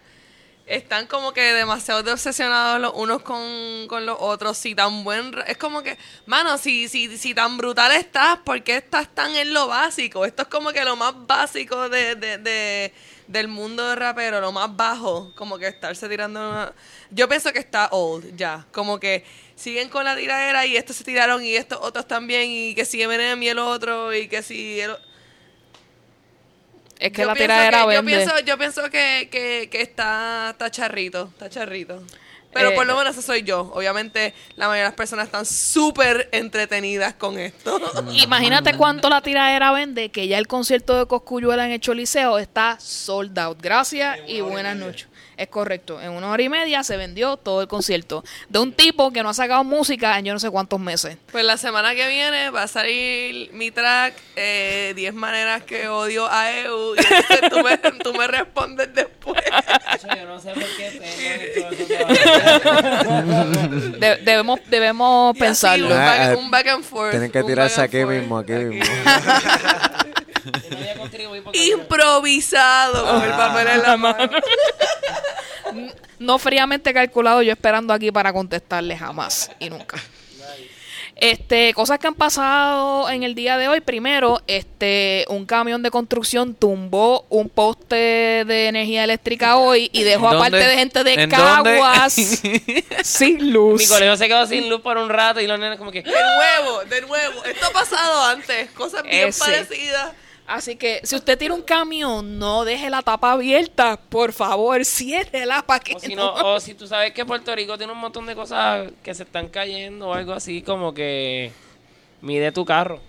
[0.68, 4.58] Están como que demasiado de obsesionados los unos con, con los otros.
[4.58, 5.34] Si tan buen.
[5.48, 9.54] Es como que, mano, si, si, si tan brutal estás, ¿por qué estás tan en
[9.54, 10.26] lo básico?
[10.26, 12.94] Esto es como que lo más básico de, de, de-
[13.28, 15.34] del mundo de rapero, lo más bajo.
[15.36, 16.74] Como que estarse tirando.
[17.12, 18.66] Yo pienso que está old ya.
[18.74, 19.24] Como que
[19.56, 22.52] siguen con la tiradera y estos se tiraron y estos otros también.
[22.52, 24.82] Y que si Eminem y el otro y que si.
[24.82, 24.98] El...
[27.00, 28.12] Es que Yo la pienso tiradera que- yo vende.
[28.18, 32.04] pienso, yo pienso que, que, que está, está charrito, está charrito.
[32.54, 33.72] Pero Eh, por lo menos ese soy yo.
[33.76, 37.80] Obviamente la mayoría de las personas están súper entretenidas con esto.
[38.14, 42.78] Imagínate cuánto la tiradera vende, que ya el concierto de Coscuyuela en el Choliseo está
[42.80, 43.60] sold out.
[43.62, 45.08] Gracias y buenas noches.
[45.38, 46.02] Es correcto.
[46.02, 48.24] En una hora y media se vendió todo el concierto.
[48.50, 51.18] De un tipo que no ha sacado música en yo no sé cuántos meses.
[51.32, 56.28] Pues la semana que viene va a salir mi track eh, 10 maneras que odio
[56.28, 59.44] a EU y entonces tú me, tú me respondes después.
[60.18, 60.88] Yo no sé por qué
[64.00, 65.86] De- debemos debemos Y así, pensarlo.
[65.88, 67.12] un, back, Ah, ah, un back and forth.
[67.12, 68.16] Tienen que tirarse aquí forth.
[68.18, 68.86] mismo, aquí mismo.
[71.54, 74.30] Improvisado con el papel en la mano.
[76.20, 79.98] no fríamente calculado, yo esperando aquí para contestarle jamás y nunca.
[81.20, 83.82] Este, cosas que han pasado en el día de hoy.
[83.82, 87.96] Primero, este, un camión de construcción tumbó un poste
[88.46, 90.38] de energía eléctrica hoy y dejó ¿Dónde?
[90.38, 91.28] aparte de gente de.
[91.28, 92.14] Caguas
[93.04, 93.82] sin luz.
[93.82, 96.04] Mi colegio se quedó sin luz por un rato y los nenes como que...
[96.04, 97.44] De nuevo, de nuevo.
[97.46, 98.70] Esto ha pasado antes.
[98.72, 99.40] Cosas bien Ese.
[99.40, 100.12] parecidas.
[100.48, 105.62] Así que si usted tiene un camión, no deje la tapa abierta, por favor, ciérrela
[105.62, 108.00] para que O si, no- no, o si tú sabes que Puerto Rico tiene un
[108.00, 111.52] montón de cosas que se están cayendo o algo así, como que
[112.22, 113.02] mide tu carro.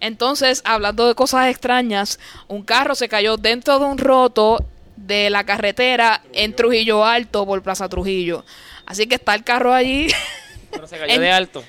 [0.00, 4.64] Entonces, hablando de cosas extrañas, un carro se cayó dentro de un roto
[4.94, 8.44] de la carretera en Trujillo Alto por Plaza Trujillo.
[8.86, 10.06] Así que está el carro allí,
[10.70, 11.64] Pero se cayó En- de alto.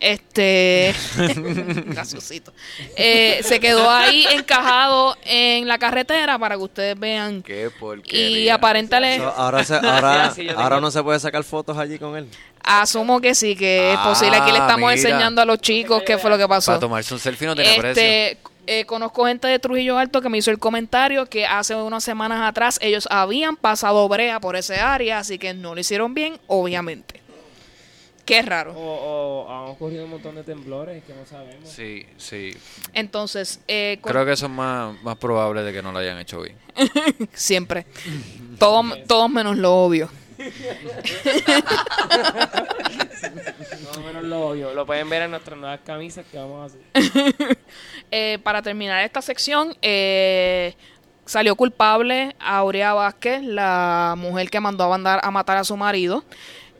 [0.00, 0.94] Este,
[1.86, 2.52] graciosito,
[2.96, 7.42] Eh, se quedó ahí encajado en la carretera para que ustedes vean.
[7.42, 7.70] Qué
[8.08, 12.16] Y aparentale, So, ahora se- ahora, Sí, ahora no se puede sacar fotos allí con
[12.16, 12.28] él.
[12.62, 14.36] asumo que sí, que es Ah, posible.
[14.36, 14.92] Aquí le estamos mira.
[14.92, 16.72] enseñando a los chicos qué fue lo que pasó.
[16.72, 18.02] Para tomarse un selfie no tiene precio.
[18.02, 22.02] Este, eh, conozco gente de Trujillo Alto que me hizo el comentario que hace unas
[22.02, 26.38] semanas atrás ellos habían pasado brea por ese área, así que no lo hicieron bien,
[26.48, 27.22] obviamente.
[28.26, 28.72] Qué raro.
[28.72, 31.68] O, o han ocurrido un montón de temblores que no sabemos.
[31.68, 32.50] Sí, sí.
[32.92, 36.42] Entonces, eh, Creo que eso es más, más probable de que no lo hayan hecho
[36.42, 36.56] bien.
[37.32, 37.86] siempre.
[38.58, 40.10] Todos, todos menos lo obvio.
[43.84, 44.74] Más o menos lo obvio.
[44.74, 47.56] Lo pueden ver en nuestras nuevas camisas que vamos a hacer.
[48.12, 50.76] Eh, para terminar esta sección, eh,
[51.24, 55.76] salió culpable a Aurea Vázquez, la mujer que mandó a, mandar a matar a su
[55.76, 56.22] marido.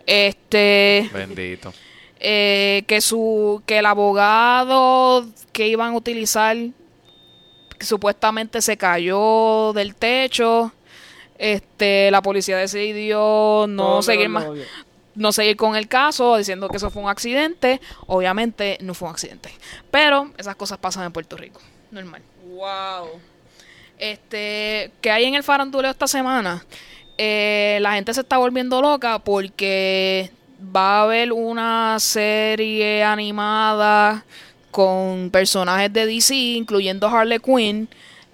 [0.06, 1.10] Este.
[1.12, 1.72] Bendito.
[2.20, 6.56] eh, que su que el abogado que iban a utilizar
[7.80, 10.72] supuestamente se cayó del techo
[11.38, 14.64] este la policía decidió no Todo seguir más obvio.
[15.14, 19.12] no seguir con el caso diciendo que eso fue un accidente obviamente no fue un
[19.14, 19.50] accidente
[19.90, 23.20] pero esas cosas pasan en Puerto Rico normal Wow.
[23.98, 26.64] este que hay en el faranduleo esta semana
[27.18, 30.30] Eh, la gente se está volviendo loca porque
[30.74, 34.24] va a haber una serie animada
[34.70, 37.88] con personajes de DC incluyendo Harley Quinn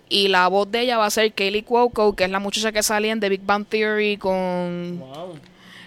[0.08, 2.82] y la voz de ella va a ser Kaylee Cuoco que es la muchacha que
[2.82, 5.38] salía en The Big Bang Theory con Wow.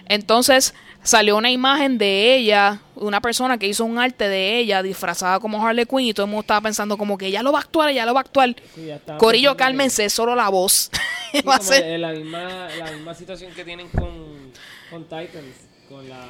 [0.06, 0.72] entonces
[1.02, 5.64] salió una imagen de ella, una persona que hizo un arte de ella disfrazada como
[5.64, 7.90] Harley Quinn y todo el mundo estaba pensando como que ella lo va a actuar,
[7.90, 8.56] ella lo va a actuar.
[8.74, 8.88] Sí,
[9.18, 10.90] Corillo, que- cálmense, solo la voz.
[11.48, 14.52] Va a ser- la misma, la misma situación que tienen con,
[14.90, 15.66] con Titans.
[15.88, 16.24] Con la...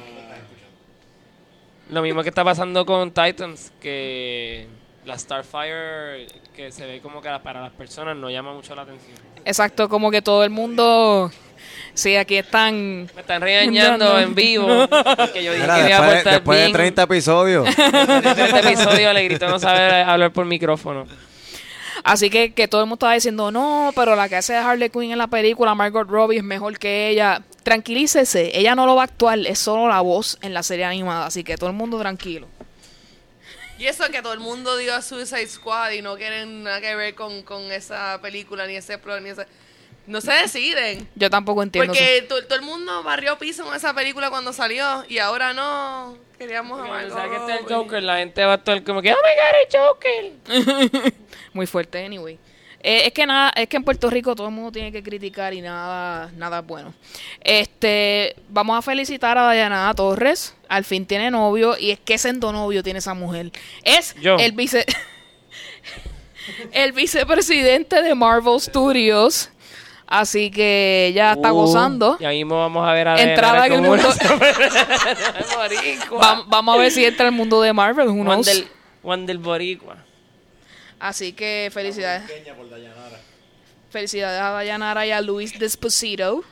[1.89, 4.67] Lo mismo que está pasando con Titans, que
[5.05, 9.17] la Starfire, que se ve como que para las personas no llama mucho la atención.
[9.45, 11.31] Exacto, como que todo el mundo...
[11.93, 13.09] Sí, aquí están...
[13.15, 14.19] Me están regañando No, no.
[14.19, 14.67] en vivo.
[15.17, 16.73] Porque yo dije Mira, que me iba a después, después de bien.
[16.73, 17.65] 30 episodios.
[17.65, 17.93] Después
[18.23, 21.05] de 30 episodios le grito no saber hablar por micrófono.
[22.07, 25.11] Así que, que todo el mundo estaba diciendo, no, pero la que hace Harley Quinn
[25.11, 27.43] en la película, Margot Robbie, es mejor que ella.
[27.63, 31.25] Tranquilícese, ella no lo va a actuar, es solo la voz en la serie animada,
[31.25, 32.47] así que todo el mundo tranquilo.
[33.77, 36.95] Y eso que todo el mundo dio a Suicide Squad y no quieren nada que
[36.95, 39.45] ver con, con esa película, ni ese pro, ni ese...
[40.07, 41.07] No se deciden.
[41.15, 41.93] Yo tampoco entiendo.
[41.93, 46.17] Porque to- todo el mundo barrió piso en esa película cuando salió y ahora no.
[46.37, 47.75] Queríamos a Porque Margot cuando saque este el.
[47.77, 51.13] Joker, la gente va a estar como que, oh my god, el Joker.
[51.53, 52.39] Muy fuerte, anyway.
[52.79, 55.53] Eh, es que nada, es que en Puerto Rico todo el mundo tiene que criticar
[55.53, 56.93] y nada, nada es bueno.
[57.41, 60.55] Este, vamos a felicitar a Dayanara Torres.
[60.69, 61.75] Al fin tiene novio.
[61.77, 63.51] Y es que sendo novio tiene esa mujer.
[63.83, 64.37] Es Yo.
[64.37, 64.85] el vice.
[66.71, 69.49] el vicepresidente de Marvel Studios.
[70.07, 72.17] Así que ya está Uh, gozando.
[72.19, 74.07] Ya mismo vamos a ver a Entrada en el mundo.
[76.21, 78.07] Va- vamos a ver si entra al mundo de Marvel.
[78.07, 78.25] who knows.
[78.25, 78.67] Juan del,
[79.03, 79.97] Juan del Boricua.
[80.99, 82.23] Así que felicidades.
[83.89, 86.43] Felicidades a Dayanara y a Luis Desposito,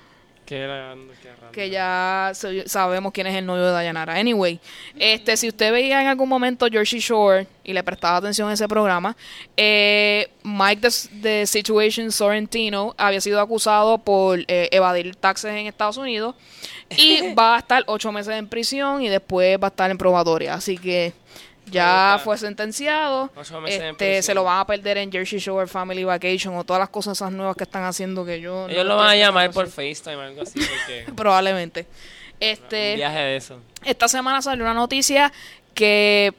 [1.51, 2.31] Que ya
[2.65, 4.15] sabemos quién es el novio de Dayanara.
[4.15, 4.59] Anyway,
[4.97, 8.67] este, si usted veía en algún momento Jersey Shore y le prestaba atención a ese
[8.67, 9.15] programa,
[9.57, 15.97] eh, Mike de, de Situation Sorrentino había sido acusado por eh, evadir taxes en Estados
[15.97, 16.35] Unidos
[16.95, 20.53] y va a estar ocho meses en prisión y después va a estar en probatoria.
[20.53, 21.13] Así que
[21.65, 23.29] ya fue sentenciado.
[23.65, 27.17] Este, se lo van a perder en Jersey Shore Family Vacation o todas las cosas
[27.17, 30.21] esas nuevas que están haciendo que yo Ellos lo van a llamar por FaceTime o
[30.21, 31.81] algo así, porque probablemente.
[31.81, 33.59] un Este, viaje de eso.
[33.83, 35.31] esta semana salió una noticia
[35.73, 36.33] que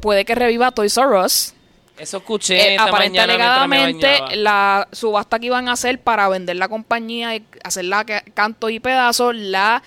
[0.00, 1.54] puede que reviva Toys R Us.
[1.96, 7.36] Eso escuché Eh, esta alegadamente la subasta que iban a hacer para vender la compañía
[7.36, 9.82] y hacerla canto y pedazos la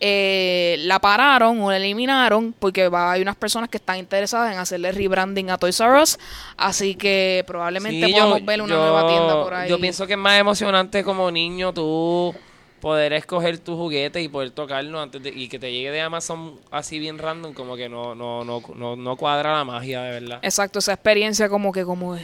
[0.00, 4.58] eh, la pararon o la eliminaron porque va, hay unas personas que están interesadas en
[4.58, 6.18] hacerle rebranding a Toys R Us
[6.56, 10.06] así que probablemente Sí, podamos yo- ver una yo- nueva tienda por ahí Yo pienso
[10.06, 12.34] que es más emocionante como niño tú
[12.80, 16.60] poder escoger tu juguete y poder tocarlo antes de, y que te llegue de Amazon
[16.70, 20.38] así bien random como que no no no no, no cuadra la magia de verdad.
[20.42, 22.16] exacto esa experiencia como que como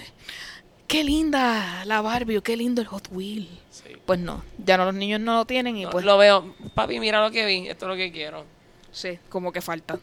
[0.93, 3.84] qué linda la Barbie o qué lindo el Hot Wheel Sí.
[4.05, 7.01] pues no ya no los niños no lo tienen y No, pues lo veo, papi,
[7.01, 8.45] mira lo que vi, esto es lo que quiero.
[8.93, 9.99] Sí, como que falta.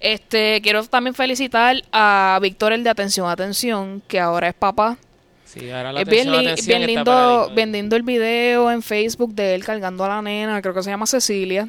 [0.00, 4.96] Este, quiero también felicitar a Víctor el de Atención, Atención, que ahora es papá.
[5.44, 8.82] Sí, ahora la es bien, atención, li- atención bien lindo, bien lindo el video en
[8.82, 11.68] Facebook de él cargando a la nena, creo que se llama Cecilia.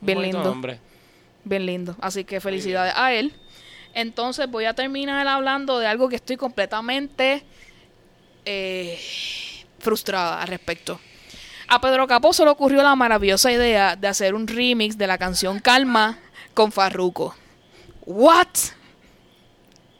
[0.00, 0.78] Bien lindo, nombre.
[1.44, 1.94] bien lindo.
[2.00, 3.32] Así que felicidades a él.
[3.94, 7.44] Entonces voy a terminar hablando de algo que estoy completamente
[8.44, 8.98] eh,
[9.78, 11.00] frustrada al respecto.
[11.68, 15.16] A Pedro Capó se le ocurrió la maravillosa idea de hacer un remix de la
[15.18, 16.18] canción Calma
[16.54, 17.34] con Farruko.
[18.04, 18.48] ¿What?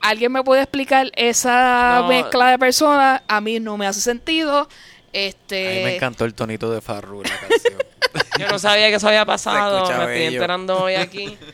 [0.00, 2.08] ¿Alguien me puede explicar esa No.
[2.08, 3.22] mezcla de personas?
[3.28, 4.68] A mí no me hace sentido.
[5.12, 7.78] Este, A mí me encantó el tonito de Farru la canción.
[8.38, 11.38] Yo no sabía que eso había pasado, me estoy enterando hoy aquí.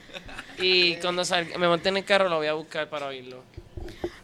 [0.60, 3.44] Y cuando salga- me monte en el carro lo voy a buscar para oírlo.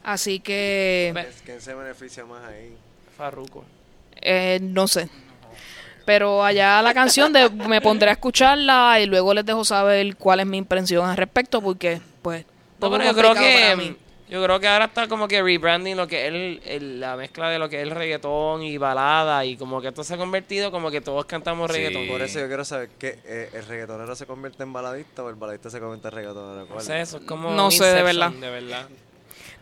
[0.03, 2.77] Así que ¿Quién se beneficia más ahí?
[3.17, 3.65] Farruko.
[4.21, 5.09] eh, no sé.
[6.05, 10.41] Pero allá la canción de me pondré a escucharla y luego les dejo saber cuál
[10.41, 12.45] es mi impresión al respecto porque pues
[12.81, 13.97] No, pero yo creo que
[14.29, 17.49] yo creo que ahora está como que rebranding lo que es el, el- la mezcla
[17.51, 20.71] de lo que es el reggaetón y balada y como que esto se ha convertido
[20.71, 21.77] como que todos cantamos Sí.
[21.77, 22.09] reggaetón.
[22.09, 25.37] Por eso yo quiero saber que eh, el reggaetonero se convierte en baladista o el
[25.37, 26.67] baladista se convierte en reggaetonero.
[26.69, 28.31] No sé, eso es como No sé, de verdad.
[28.31, 28.89] de verdad.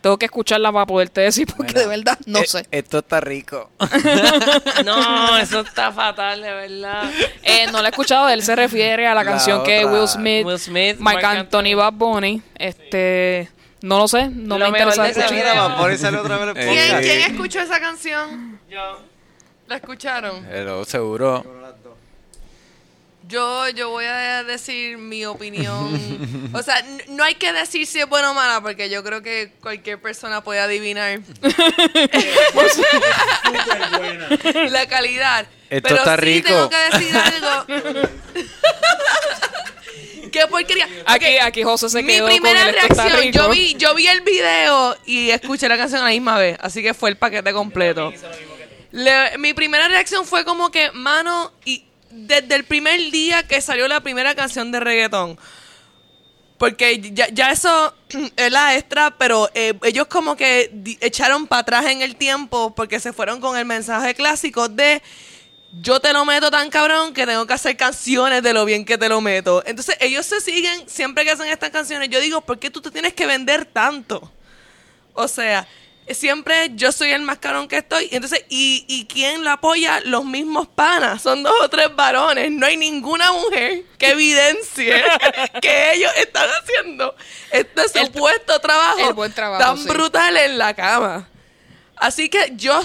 [0.03, 2.67] Tengo que escucharla para poderte decir porque de verdad no Eh, sé.
[2.71, 3.71] Esto está rico.
[4.85, 7.11] No, eso está fatal, de verdad.
[7.43, 10.45] Eh, no la he escuchado, él se refiere a la, La canción que Will Smith,
[10.45, 11.39] Will Smith, Marc Anthony,
[11.71, 11.77] Anthony.
[11.77, 13.49] Bad Bunny, este,
[13.83, 15.33] no lo sé, no Lo me interesa escuchar.
[15.33, 18.59] Mira, por otra vez Eh, ¿Quién, quién escuchó esa canción?
[18.69, 19.01] Yo.
[19.69, 20.45] ¿La escucharon?
[20.51, 21.62] Hello, seguro.
[23.29, 26.51] Yo, yo voy a decir mi opinión.
[26.53, 29.53] O sea, no hay que decir si es buena o mala, porque yo creo que
[29.61, 31.21] cualquier persona puede adivinar
[34.71, 35.47] la calidad.
[35.71, 36.49] Esto Pero está sí rico.
[36.49, 37.65] tengo que decir algo.
[40.33, 40.89] ¡Qué porquería!
[41.07, 43.39] Aquí, aquí José se mi quedó con primera el reacción, rico.
[43.39, 46.83] yo vi, yo vi el video y escuché la canción a la misma vez, así
[46.83, 48.13] que fue el paquete completo.
[48.93, 53.89] Le- mi primera reacción fue como que, mano, y desde el primer día que salió
[53.89, 55.39] la primera canción de reggaetón,
[56.59, 57.95] porque ya, ya eso
[58.37, 63.01] es la extra, pero eh, ellos como que echaron para atrás en el tiempo porque
[63.01, 65.03] se fueron con el mensaje clásico de
[65.81, 68.99] yo te lo meto tan cabrón que tengo que hacer canciones de lo bien que
[68.99, 69.63] te lo meto.
[69.65, 72.11] Entonces ellos se siguen siempre que hacen estas canciones.
[72.11, 74.31] Yo digo, ¿por qué tú te tienes que vender tanto?
[75.15, 75.67] O sea,
[76.11, 78.09] siempre yo soy el más carón que estoy.
[78.11, 80.01] Entonces, ¿y, ¿y quién lo apoya?
[80.01, 81.23] Los mismos panas.
[81.23, 82.51] Son dos o tres varones.
[82.51, 85.03] No hay ninguna mujer que evidencie
[85.63, 87.15] que ellos están haciendo
[87.51, 89.89] este El- supuesto trabajo, el buen trabajo, tan sí.
[89.89, 91.29] brutal en la cama.
[91.97, 92.81] Así que yo,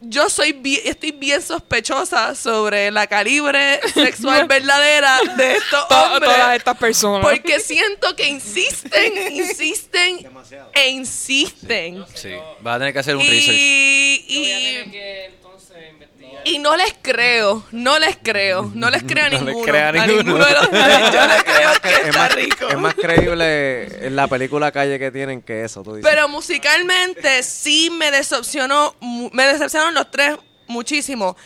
[0.00, 6.30] yo soy bi- estoy bien sospechosa sobre la calibre sexual verdadera de estos To- hombres.
[6.32, 7.22] todas estas personas.
[7.26, 10.70] Porque siento que insisten, insisten Demasiado.
[10.74, 12.04] e insisten.
[12.14, 12.30] Sí.
[12.60, 13.56] Vas a tener que hacer un research.
[13.58, 16.09] Y, Voy a tener y, que entonces investigar.
[16.44, 19.66] Y no les creo, no les creo, no les creo a No les ninguno.
[19.66, 20.44] crea a ninguno.
[20.44, 21.12] de los tres.
[21.12, 22.68] Yo les creo que es, está más, rico.
[22.68, 26.10] es más creíble en la película Calle que tienen que eso, tú dices.
[26.10, 28.94] Pero musicalmente sí me decepcionó,
[29.32, 31.36] me decepcionaron los tres muchísimo.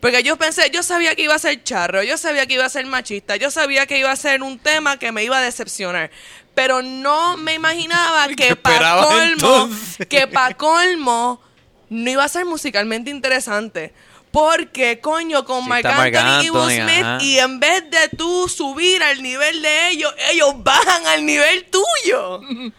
[0.00, 2.68] Porque yo pensé, yo sabía que iba a ser charro, yo sabía que iba a
[2.68, 6.10] ser machista, yo sabía que iba a ser un tema que me iba a decepcionar.
[6.54, 10.06] Pero no me imaginaba que para colmo, entonces?
[10.06, 11.40] que para colmo
[11.88, 13.94] no iba a ser musicalmente interesante.
[14.34, 17.18] Porque, coño, con Sí, Marc Anthony y Will Smith, ajá.
[17.22, 22.40] y en vez de tú subir al nivel de ellos, ellos bajan al nivel tuyo.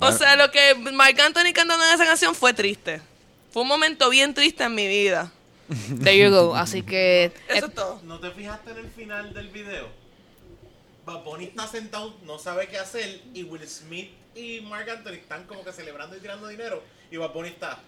[0.00, 3.00] O sea, lo que Marc Anthony cantando en esa canción fue triste.
[3.52, 5.30] Fue un momento bien triste en mi vida.
[6.02, 6.56] There you go.
[6.56, 7.26] Así que.
[7.48, 8.00] Eso eh, es todo.
[8.02, 9.88] ¿No te fijaste en el final del video?
[11.06, 15.44] Bad Bunny está sentado, no sabe qué hacer, y Will Smith y Mark Anthony están
[15.44, 17.78] como que celebrando y tirando dinero, y Bad Bunny está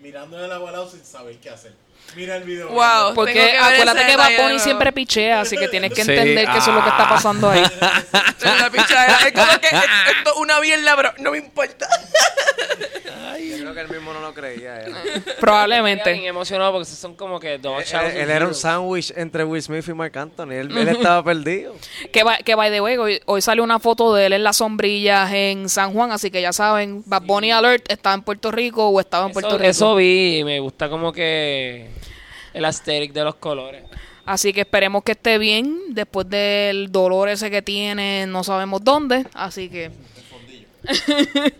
[0.00, 1.74] mirando el agua al lado sin saber qué hacer.
[2.16, 2.68] Mira el video.
[2.68, 3.14] Wow.
[3.14, 6.58] Porque que acuérdate que Bad Bunny siempre pichea, así que tienes que Sí, entender que
[6.58, 7.08] eso es lo que está ah.
[7.08, 7.62] pasando ahí.
[8.72, 9.18] Pichadera.
[9.26, 11.88] Es como que es- esto es una mierda, pero no me importa.
[13.48, 14.82] Yo creo que él mismo no lo creía.
[14.82, 16.26] Él, Bien Probablemente.
[16.26, 18.10] emocionado porque son como que dos chavos.
[18.12, 20.52] él- él era un sándwich entre Will Smith y Mark Anthony.
[20.52, 21.74] Él, él estaba perdido.
[22.12, 24.56] Que, by- que by the way, hoy, hoy salió una foto de él en las
[24.58, 28.88] sombrillas en San Juan, así que ya saben, Bad Bunny Alert está en Puerto Rico
[28.88, 29.70] o estaba en Puerto Rico.
[29.70, 31.88] eso vi y me gusta como que
[32.52, 33.84] el aesthetic de los colores.
[34.26, 39.26] Así que esperemos que esté bien después del dolor ese que tiene, no sabemos dónde.
[39.34, 39.90] Así que.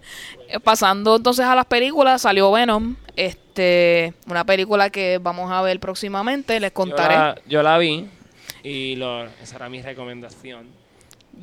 [0.65, 2.97] Pasando entonces a las películas, salió Venom.
[3.17, 7.15] Este, una película que vamos a ver próximamente, les Yo contaré.
[7.15, 8.09] la, yo la vi
[8.63, 10.67] y lo, esa era mi recomendación.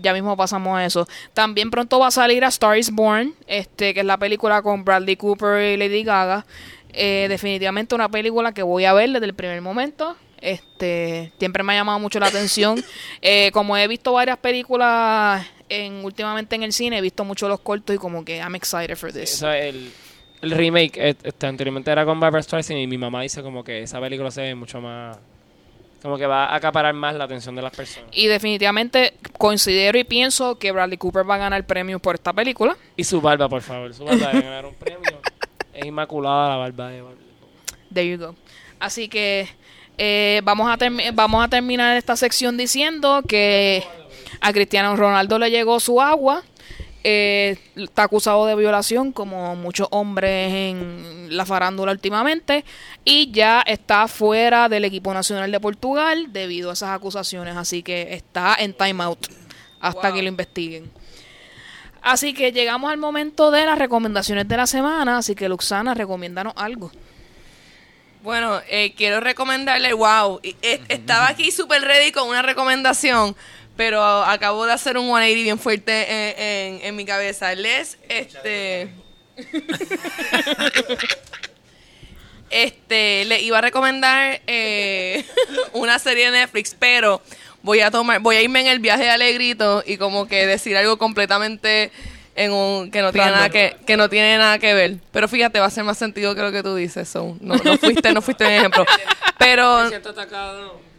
[0.01, 1.07] Ya mismo pasamos a eso.
[1.33, 4.83] También pronto va a salir a Star is Born, este, que es la película con
[4.83, 6.45] Bradley Cooper y Lady Gaga.
[6.93, 10.15] Eh, definitivamente una película que voy a ver desde el primer momento.
[10.41, 12.83] Este, siempre me ha llamado mucho la atención.
[13.21, 17.59] Eh, como he visto varias películas en, últimamente en el cine, he visto mucho los
[17.59, 19.33] cortos y como que I'm excited for this.
[19.33, 19.91] Eso, el,
[20.41, 23.81] el remake eh, este, anteriormente era con Barbara Streisand y mi mamá dice como que
[23.83, 25.17] esa película se ve mucho más...
[26.01, 28.09] Como que va a acaparar más la atención de las personas.
[28.13, 32.77] Y definitivamente considero y pienso que Bradley Cooper va a ganar premios por esta película.
[32.95, 33.93] Y su barba, por favor.
[33.95, 35.19] Su barba debe ganar un premio.
[35.73, 37.25] Es inmaculada la barba de Barbie.
[37.91, 38.35] There you go.
[38.79, 39.49] Así que
[39.97, 40.77] eh, vamos, a
[41.13, 43.83] vamos a terminar esta sección diciendo que
[44.41, 46.43] a Cristiano Ronaldo le llegó su agua.
[47.03, 52.65] Eh, está acusado de violación, como muchos hombres en la farándula últimamente.
[53.05, 57.55] Y ya está fuera del equipo nacional de Portugal debido a esas acusaciones.
[57.55, 59.27] Así que está en timeout
[59.79, 60.15] hasta Wow.
[60.15, 60.91] que lo investiguen.
[62.01, 65.17] Así que llegamos al momento de las recomendaciones de la semana.
[65.17, 66.91] Así que Luxana, recomiéndanos algo.
[68.27, 73.37] Bueno, eh, quiero recomendarle, wow, eh, estaba aquí súper ready con una recomendación,
[73.77, 76.35] pero acabo de hacer un 180 bien fuerte en,
[76.75, 77.55] en- en mi cabeza.
[77.55, 78.89] Les, este...
[82.49, 85.23] este, le iba a recomendar eh,
[85.71, 87.21] una serie de Netflix, pero
[87.61, 90.75] voy a tomar, voy a irme en el viaje de Alegrito y como que decir
[90.75, 91.93] algo completamente
[92.37, 94.97] en un que no tiene nada que, que no tiene nada que ver.
[95.11, 97.09] Pero fíjate, va a hacer más sentido que lo que tú dices.
[97.09, 98.85] so, no, no fuiste, no fuiste un ejemplo.
[99.39, 99.89] Pero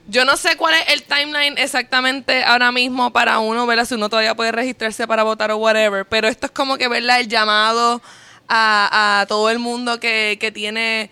[0.09, 3.85] yo no sé cuál es el timeline exactamente ahora mismo para uno, ¿verdad?
[3.85, 6.05] Si uno todavía puede registrarse para votar o whatever.
[6.07, 7.21] Pero esto es como que, ¿verdad?
[7.21, 8.03] El llamado
[8.49, 11.11] a, a todo el mundo que, que tiene,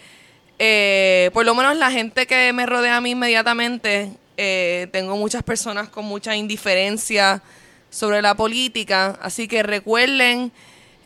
[0.59, 4.11] eh, por lo menos la gente que me rodea a mí inmediatamente.
[4.37, 7.43] eh, tengo muchas personas con mucha indiferencia
[7.91, 9.19] sobre la política.
[9.21, 10.53] Así que recuerden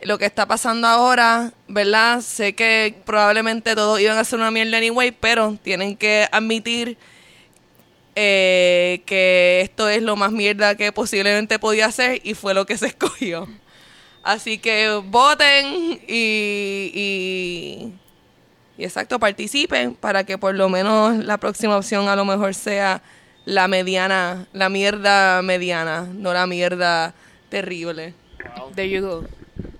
[0.03, 2.21] lo que está pasando ahora, ¿verdad?
[2.21, 6.97] Sé que probablemente todos iban a hacer una mierda anyway, pero tienen que admitir
[8.17, 12.77] eh, que esto es lo más mierda que posiblemente podía hacer y fue lo que
[12.77, 13.49] se escogió.
[14.23, 17.93] Así que voten y, y,
[18.77, 23.03] y exacto, participen para que por lo menos la próxima opción a lo mejor sea
[23.45, 27.15] la mediana, la mierda mediana, no la mierda
[27.49, 28.15] terrible.
[28.75, 29.25] There you go.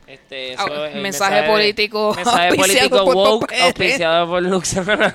[0.07, 3.63] Este, Ah, eso es el mensaje político Mensaje político por woke, PPR.
[3.63, 5.15] auspiciado por Luxana.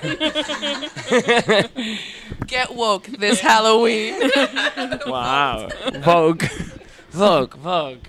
[2.46, 4.14] Get woke this Halloween.
[5.06, 5.68] wow.
[6.04, 6.48] Vogue.
[7.12, 8.00] Vogue, Vogue.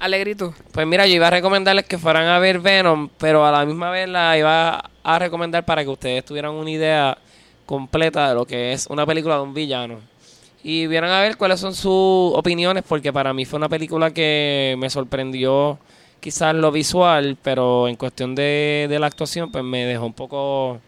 [0.00, 0.54] Alegrito.
[0.72, 3.90] Pues mira, yo iba a recomendarles que fueran a ver Venom, pero a la misma
[3.90, 7.18] vez la iba a recomendar para que ustedes tuvieran una idea
[7.72, 10.00] completa de lo que es una película de un villano.
[10.62, 14.76] Y vieran a ver cuáles son sus opiniones, porque para mí fue una película que
[14.78, 15.78] me sorprendió
[16.20, 20.80] quizás lo visual, pero en cuestión de, de la actuación, pues me dejó un poco,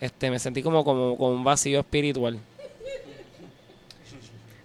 [0.00, 2.40] este, me sentí como, como con un vacío espiritual.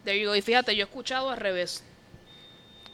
[0.06, 0.36] There you go.
[0.38, 1.84] Y fíjate, yo he escuchado al revés.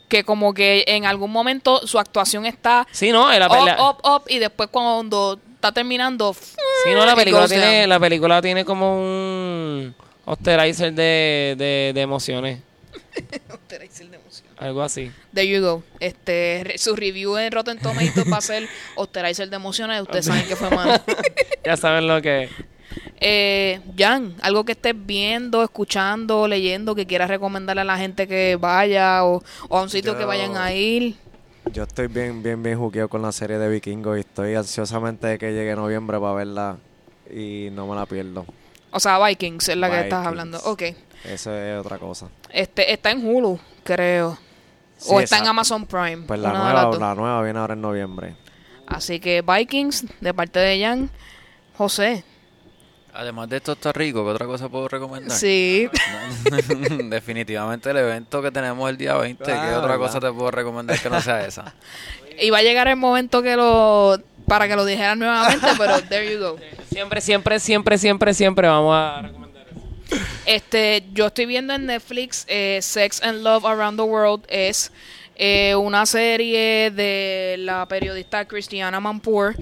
[0.10, 4.24] Que como que en algún momento su actuación está Sí, no, la, up, up, up,
[4.30, 6.34] y después cuando está terminando...
[6.34, 9.96] Sí, no, la película tiene, la película tiene como un
[10.26, 12.60] osterizer de, de, de emociones.
[13.68, 13.90] De.
[14.58, 15.12] Algo así.
[15.34, 15.84] There you go.
[16.00, 20.02] Este, re- su review en Rotten Tomatoes va a ser Osterizer de emociones.
[20.02, 20.94] Ustedes saben que fue malo.
[21.66, 22.52] Ya saben lo que es.
[23.20, 28.56] Eh, Jan, algo que estés viendo, escuchando, leyendo, que quieras recomendarle a la gente que
[28.56, 31.16] vaya o, o a un sitio que vayan a ir.
[31.72, 35.38] Yo estoy bien, bien, bien juqueado con la serie de Vikingos y estoy ansiosamente de
[35.38, 36.78] que llegue noviembre para verla
[37.30, 38.46] y no me la pierdo.
[38.92, 40.60] O sea, Vikings es la que estás hablando.
[40.64, 40.84] Ok.
[41.26, 42.30] Eso es otra cosa.
[42.50, 44.38] Este, está en Hulu, creo.
[44.98, 45.48] Sí, o está en.
[45.48, 46.24] Amazon Prime.
[46.26, 48.36] Pues la nueva, la nueva viene ahora en noviembre.
[48.88, 51.10] Así que Vikings, de parte de Jan.
[51.78, 52.24] José.
[53.18, 55.36] Además de esto está rico, ¿qué otra cosa puedo recomendar?
[55.36, 55.90] Sí.
[57.10, 59.98] Definitivamente el evento que tenemos el día 20, ¿qué Ah, otra ¿verdad?
[59.98, 61.74] cosa te puedo recomendar que no sea esa?
[62.40, 66.32] Y va a llegar el momento que lo para que lo dijeran nuevamente, pero there
[66.32, 66.58] you go.
[66.92, 70.22] Siempre, siempre, siempre, siempre, siempre vamos a recomendar eso.
[70.46, 74.92] Este, yo estoy viendo en Netflix eh, Sex and Love Around the World es
[75.36, 79.56] eh, una serie de la periodista Christiana Manpour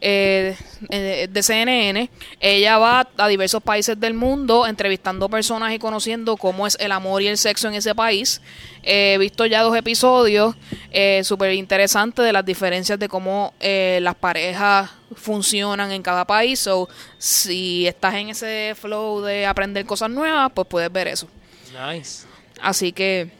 [0.00, 0.56] eh,
[0.88, 2.10] eh, de CNN.
[2.40, 7.22] Ella va a diversos países del mundo entrevistando personas y conociendo cómo es el amor
[7.22, 8.40] y el sexo en ese país.
[8.82, 10.54] Eh, he visto ya dos episodios
[10.90, 16.60] eh, súper interesantes de las diferencias de cómo las parejas funcionan en cada país.
[16.60, 21.28] So, si estás en ese flow de aprender cosas nuevas, pues puedes ver eso.
[21.72, 22.26] Nice.
[22.60, 23.30] Así que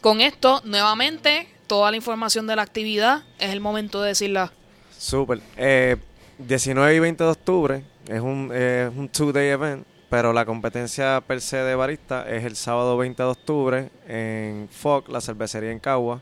[0.00, 4.52] con esto, nuevamente, toda la información de la actividad es el momento de decirla.
[5.00, 5.40] Súper.
[5.56, 5.96] Eh,
[6.36, 11.40] 19 y 20 de octubre es un, eh, un two-day event, pero la competencia per
[11.40, 16.20] se de barista es el sábado 20 de octubre en FOC, la cervecería en Cagua.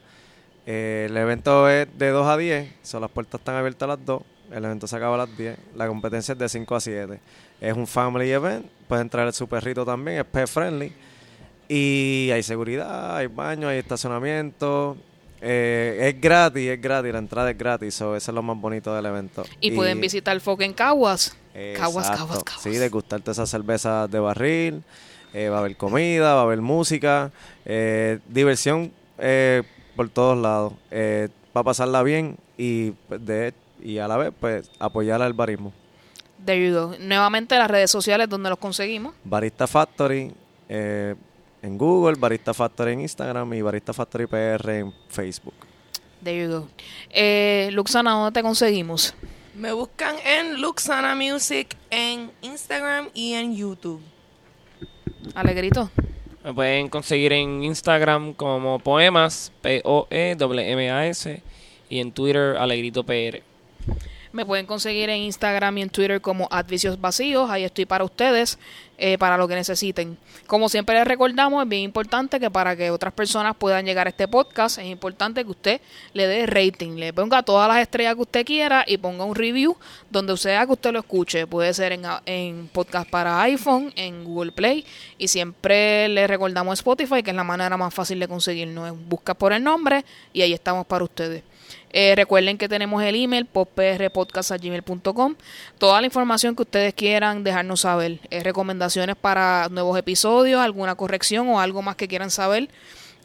[0.64, 4.06] Eh, el evento es de 2 a 10, son las puertas están abiertas a las
[4.06, 4.22] 2,
[4.52, 7.20] el evento se acaba a las 10, la competencia es de 5 a 7.
[7.60, 10.92] Es un family event, puede entrar su perrito también, es pet friendly.
[11.66, 14.96] Y hay seguridad, hay baño, hay estacionamiento.
[15.40, 18.94] Eh, es gratis, es gratis, la entrada es gratis, so eso es lo más bonito
[18.94, 19.44] del evento.
[19.60, 21.36] Y, pueden visitar Foque en Caguas.
[21.76, 22.10] Caguas.
[22.10, 22.62] Caguas, Caguas.
[22.62, 24.82] Sí, degustarte esas cervezas de barril,
[25.32, 27.32] eh, va a haber comida, va a haber música,
[27.64, 29.62] eh, diversión eh,
[29.96, 30.72] por todos lados.
[30.90, 33.52] Eh, va a pasarla bien y, pues, de,
[33.82, 35.72] y a la vez pues apoyar al barismo.
[36.44, 36.94] There you go.
[37.00, 39.14] Nuevamente las redes sociales donde los conseguimos.
[39.24, 40.32] Barista Factory
[40.68, 41.16] eh,
[41.62, 45.54] en Google, Barista Factory en Instagram y Barista Factory PR en Facebook.
[46.22, 46.68] There you go.
[47.10, 49.14] Eh, Luxana, ¿dónde te conseguimos?
[49.54, 54.00] Me buscan en Luxana Music en Instagram y en YouTube.
[55.34, 55.90] Alegrito.
[56.44, 61.42] Me pueden conseguir en Instagram como Poemas, E P-O-E-M-A-S,
[61.90, 63.42] y en Twitter, Alegrito PR.
[64.32, 67.50] Me pueden conseguir en Instagram y en Twitter como Advicios Vacíos.
[67.50, 68.58] Ahí estoy para ustedes,
[68.98, 70.18] eh, para lo que necesiten.
[70.46, 74.10] Como siempre les recordamos, es bien importante que para que otras personas puedan llegar a
[74.10, 75.80] este podcast, es importante que usted
[76.12, 79.76] le dé rating, le ponga todas las estrellas que usted quiera y ponga un review
[80.10, 81.46] donde sea que usted lo escuche.
[81.46, 84.84] Puede ser en, en podcast para iPhone, en Google Play.
[85.16, 88.94] Y siempre le recordamos Spotify, que es la manera más fácil de conseguirnos.
[89.08, 91.42] Busca por el nombre y ahí estamos para ustedes.
[91.92, 95.34] Eh, recuerden que tenemos el email poprpodcast.gmail.com.
[95.78, 98.20] Toda la información que ustedes quieran dejarnos saber.
[98.30, 102.68] Eh, recomendaciones para nuevos episodios, alguna corrección o algo más que quieran saber.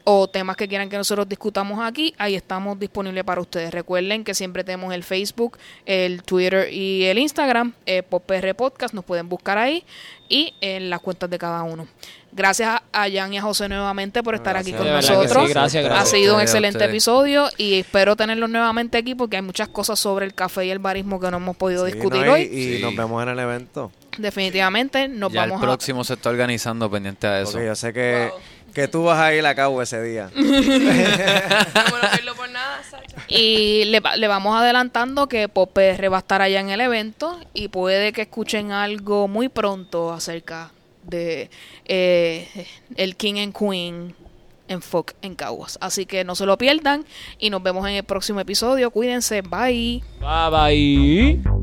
[0.05, 3.71] O temas que quieran que nosotros discutamos aquí, ahí estamos disponibles para ustedes.
[3.71, 9.29] Recuerden que siempre tenemos el Facebook, el Twitter y el Instagram, eh, Podcast, nos pueden
[9.29, 9.85] buscar ahí
[10.27, 11.87] y en las cuentas de cada uno.
[12.35, 15.45] Gracias a- Jan y a José nuevamente por estar aquí con nosotros.
[15.47, 16.09] sí, gracias, Ha gracias.
[16.09, 20.33] sido un excelente episodio y espero tenerlos nuevamente aquí porque hay muchas cosas sobre el
[20.33, 22.33] café y el barismo que no hemos podido Sí, discutir ¿no?
[22.33, 22.41] hoy.
[22.43, 22.81] Y, Sí.
[22.81, 23.91] nos vemos en el evento.
[24.17, 25.67] Definitivamente nos ya el vamos a...
[25.67, 27.51] próximo se está organizando pendiente a eso.
[27.53, 28.39] Porque yo sé que, Wow.
[28.73, 30.29] que tú vas a ir a cabo ese día.
[30.35, 33.15] No me lo pierdo por nada, Sacha.
[33.27, 37.39] Y le, va- le vamos adelantando que Popr va a estar allá en el evento
[37.53, 40.71] y puede que escuchen algo muy pronto acerca
[41.03, 41.49] de
[41.85, 42.47] eh,
[42.95, 44.15] el King and Queen
[44.67, 45.77] en Folk en Caguas.
[45.81, 47.05] Así que no se lo pierdan
[47.39, 48.91] y nos vemos en el próximo episodio.
[48.91, 50.03] Cuídense, bye.
[50.19, 51.62] Bye bye.